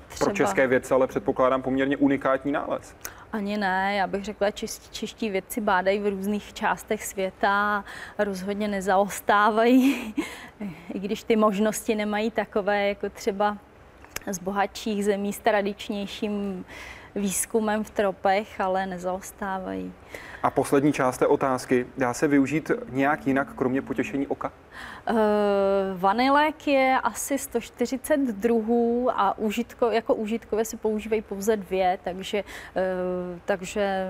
[0.08, 0.26] třeba...
[0.26, 2.96] Pro české vědce ale předpokládám poměrně unikátní nález.
[3.34, 7.84] Ani ne, já bych řekla, že čeští vědci bádají v různých částech světa
[8.18, 10.16] a rozhodně nezaostávají,
[10.94, 13.58] i když ty možnosti nemají takové, jako třeba
[14.28, 16.66] z bohatších zemí s tradičnějším
[17.16, 19.94] výzkumem v tropech, ale nezaostávají.
[20.44, 24.52] A poslední část té otázky, dá se využít nějak jinak, kromě potěšení oka?
[25.10, 25.18] Uh,
[25.96, 33.40] vanilek je asi 140 druhů a užitko, jako užitkové se používají pouze dvě, takže, uh,
[33.46, 34.08] takže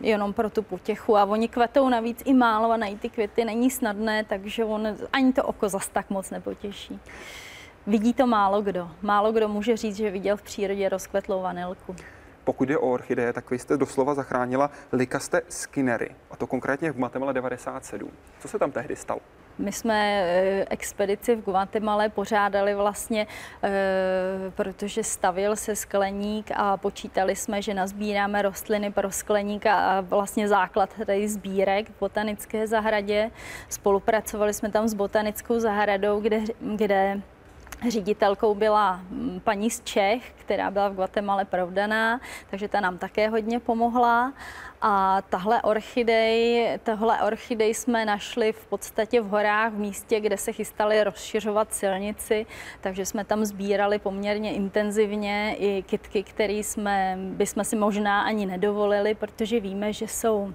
[0.00, 1.16] jenom pro tu potěchu.
[1.16, 5.32] A oni kvetou navíc i málo a najít ty květy není snadné, takže on ani
[5.32, 7.00] to oko zas tak moc nepotěší.
[7.86, 8.90] Vidí to málo kdo.
[9.02, 11.96] Málo kdo může říct, že viděl v přírodě rozkvetlou vanilku.
[12.48, 16.96] Pokud je o orchideje, tak vy jste doslova zachránila likaste Skinnery, a to konkrétně v
[16.96, 18.10] Guatemala 97.
[18.40, 19.20] Co se tam tehdy stalo?
[19.58, 23.26] My jsme eh, expedici v Guatemala pořádali vlastně,
[23.62, 23.70] eh,
[24.50, 30.90] protože stavil se skleník a počítali jsme, že nazbíráme rostliny pro skleník a vlastně základ
[31.06, 33.30] tady sbírek v botanické zahradě.
[33.68, 37.20] Spolupracovali jsme tam s botanickou zahradou, kde, kde
[37.88, 42.20] Ředitelkou byla mm, paní z Čech, která byla v Guatemala provdaná,
[42.50, 44.32] takže ta nám také hodně pomohla.
[44.80, 50.52] A tahle orchidej, tahle orchidej jsme našli v podstatě v horách, v místě, kde se
[50.52, 52.46] chystali rozšiřovat silnici,
[52.80, 59.14] takže jsme tam sbírali poměrně intenzivně i kitky, které jsme, bychom si možná ani nedovolili,
[59.14, 60.52] protože víme, že jsou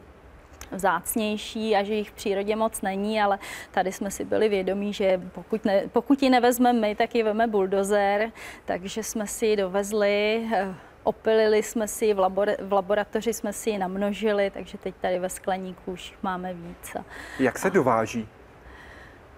[0.74, 3.39] vzácnější a že jich v přírodě moc není, ale
[3.71, 7.47] tady jsme si byli vědomí, že pokud, ne, pokud ji nevezmeme my, tak ji veme
[7.47, 8.32] buldozer,
[8.65, 13.53] takže jsme si ji dovezli, eh, opilili jsme si ji, v, labor, v laboratoři jsme
[13.53, 16.95] si ji namnožili, takže teď tady ve skleníku už máme víc.
[17.39, 18.28] Jak se dováží?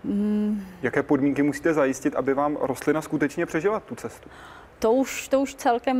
[0.05, 0.65] Hmm.
[0.81, 4.29] Jaké podmínky musíte zajistit, aby vám rostlina skutečně přežila tu cestu?
[4.80, 5.99] To už, to už celkem,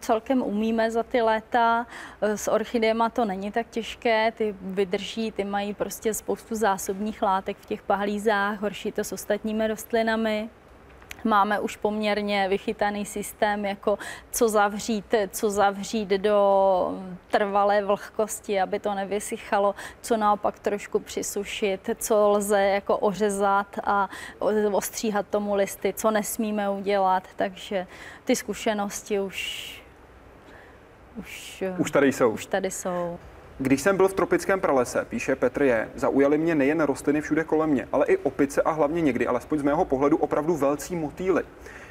[0.00, 1.86] celkem umíme za ty léta.
[2.22, 7.66] S orchideema to není tak těžké, ty vydrží, ty mají prostě spoustu zásobních látek v
[7.66, 10.50] těch pahlízách, horší to s ostatními rostlinami.
[11.24, 13.98] Máme už poměrně vychytaný systém, jako
[14.30, 17.00] co zavřít, co zavřít do
[17.30, 24.08] trvalé vlhkosti, aby to nevysychalo, co naopak trošku přisušit, co lze jako ořezat a
[24.72, 27.28] ostříhat tomu listy, co nesmíme udělat.
[27.36, 27.86] Takže
[28.24, 29.70] ty zkušenosti už
[31.16, 32.30] už, už tady jsou.
[32.30, 33.18] Už tady jsou.
[33.58, 37.70] Když jsem byl v tropickém pralese, píše Petr je, zaujaly mě nejen rostliny všude kolem
[37.70, 41.42] mě, ale i opice a hlavně někdy, alespoň z mého pohledu, opravdu velcí motýly.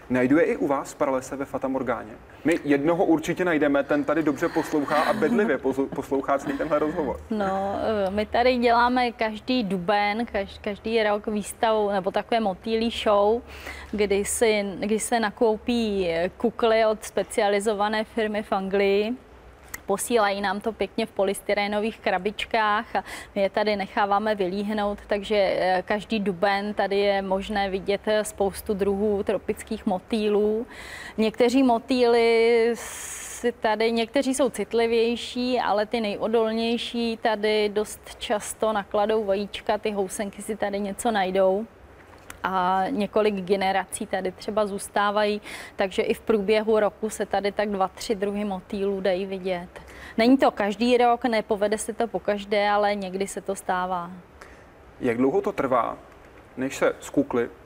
[0.09, 2.11] Najdu je i u vás v pralese ve Fatamorgáně.
[2.45, 5.57] My jednoho určitě najdeme, ten tady dobře poslouchá a bedlivě
[5.95, 7.20] poslouchá celý tenhle rozhovor.
[7.30, 7.76] No,
[8.07, 10.26] eh, my tady děláme každý duben,
[10.61, 13.41] každý rok výstavu nebo takové motýlí show,
[13.91, 19.14] kdy, si, kdy se nakoupí kukly od specializované firmy v Anglii
[19.86, 23.03] posílají nám to pěkně v polystyrénových krabičkách a
[23.36, 28.73] my je tady necháváme vylíhnout, takže eh, každý duben tady je možné vidět eh, spoustu
[28.73, 30.67] druhů tropických motýlů.
[31.17, 32.71] Někteří motýly
[33.43, 40.41] si tady, někteří jsou citlivější, ale ty nejodolnější tady dost často nakladou vajíčka, ty housenky
[40.41, 41.65] si tady něco najdou
[42.43, 45.41] a několik generací tady třeba zůstávají,
[45.75, 49.69] takže i v průběhu roku se tady tak dva, tři druhy motýlů dají vidět.
[50.17, 54.11] Není to každý rok, nepovede se to po každé, ale někdy se to stává.
[54.99, 55.97] Jak dlouho to trvá,
[56.57, 57.11] než se z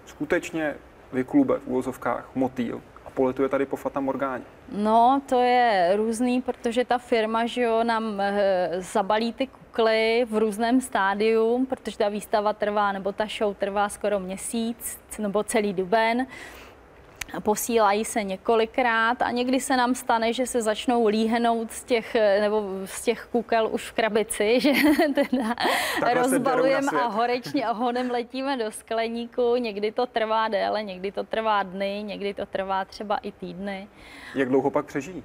[0.05, 0.75] skutečně
[1.13, 4.43] vyklube v úvozovkách motýl a poletuje tady po Fata Morgáně?
[4.71, 10.37] No, to je různý, protože ta firma, že jo, nám e, zabalí ty kukly v
[10.37, 16.27] různém stádiu, protože ta výstava trvá, nebo ta show trvá skoro měsíc, nebo celý duben
[17.43, 22.63] posílají se několikrát a někdy se nám stane, že se začnou líhnout z těch, nebo
[22.85, 24.71] z těch kukel už v krabici, že
[25.15, 25.55] teda
[26.13, 29.55] rozbalujeme a horečně ohonem letíme do skleníku.
[29.55, 33.87] Někdy to trvá déle, někdy to trvá dny, někdy to trvá třeba i týdny.
[34.35, 35.23] Jak dlouho pak přežijí?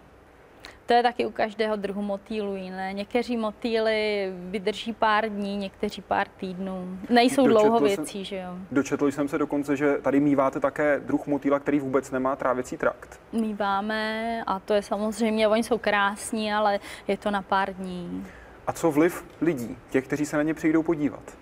[0.92, 2.92] To je taky u každého druhu motýlu jiné.
[2.92, 6.98] Někteří motýly vydrží pár dní, někteří pár týdnů.
[7.10, 8.52] Nejsou dočetl dlouho věcí, jsem, že jo.
[8.72, 13.20] Dočetl jsem se dokonce, že tady míváte také druh motýla, který vůbec nemá trávicí trakt.
[13.32, 18.26] Míváme a to je samozřejmě, oni jsou krásní, ale je to na pár dní.
[18.66, 21.41] A co vliv lidí, těch, kteří se na ně přijdou podívat?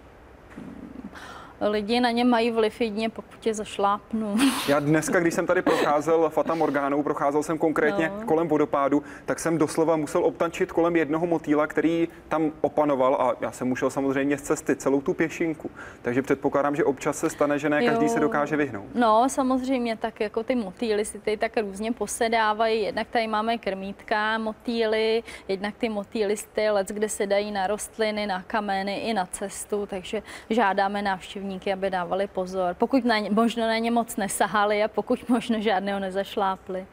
[1.60, 4.36] Lidi na ně mají vliv jedině, pokud je zašlápnu.
[4.68, 8.26] Já dneska, když jsem tady procházel Fata Morgánou, procházel jsem konkrétně no.
[8.26, 13.52] kolem vodopádu, tak jsem doslova musel obtančit kolem jednoho motýla, který tam opanoval a já
[13.52, 15.70] jsem musel samozřejmě z cesty celou tu pěšinku.
[16.02, 18.12] Takže předpokládám, že občas se stane, že ne každý jo.
[18.12, 18.86] se dokáže vyhnout.
[18.94, 22.82] No, samozřejmě, tak jako ty motýly si tady tak různě posedávají.
[22.82, 28.26] Jednak tady máme krmítka motýly, jednak ty motýly z let, kde se dají na rostliny,
[28.26, 32.74] na kameny i na cestu, takže žádáme návštěvníky návštěvníky, aby dávali pozor.
[32.74, 36.86] Pokud na ně, možno na ně moc nesahali a pokud možno žádného nezašlápli.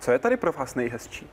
[0.00, 1.26] Co je tady pro vás nejhezčí?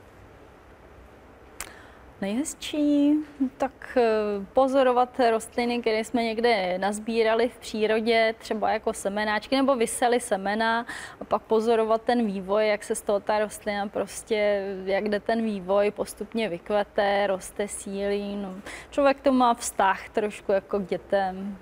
[2.20, 3.14] Nejhezčí,
[3.56, 10.20] tak eh, pozorovat rostliny, které jsme někde nazbírali v přírodě, třeba jako semenáčky nebo vysely
[10.20, 10.86] semena
[11.20, 15.44] a pak pozorovat ten vývoj, jak se z toho ta rostlina prostě, jak jde ten
[15.44, 18.36] vývoj, postupně vykvete, roste, sílí.
[18.36, 18.54] No.
[18.90, 21.58] Člověk to má vztah trošku jako k dětem.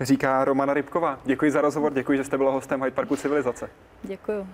[0.00, 1.18] Říká Romana Rybková.
[1.24, 3.70] Děkuji za rozhovor, děkuji, že jste byla hostem Hyde Parku Civilizace.
[4.02, 4.46] Děkuji.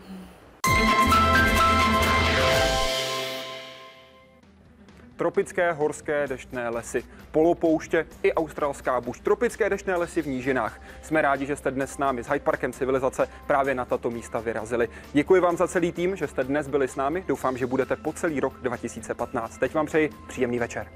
[5.19, 10.81] tropické horské deštné lesy, polopouště i australská buš, tropické deštné lesy v nížinách.
[11.03, 14.41] Jsme rádi, že jste dnes s námi s Hyde Parkem Civilizace právě na tato místa
[14.41, 14.89] vyrazili.
[15.13, 17.25] Děkuji vám za celý tým, že jste dnes byli s námi.
[17.29, 19.59] Doufám, že budete po celý rok 2015.
[19.59, 20.87] Teď vám přeji příjemný večer.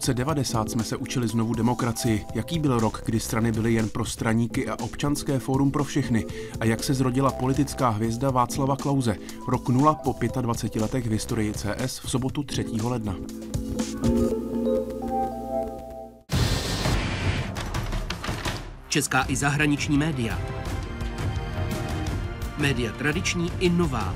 [0.00, 2.24] Roce 90 jsme se učili znovu demokracii.
[2.34, 6.26] Jaký byl rok, kdy strany byly jen pro straníky a občanské fórum pro všechny?
[6.60, 9.16] A jak se zrodila politická hvězda Václava Klauze?
[9.48, 12.64] Rok nula po 25 letech v historii CS v sobotu 3.
[12.82, 13.16] ledna.
[18.88, 20.38] Česká i zahraniční média.
[22.58, 24.14] Média tradiční i nová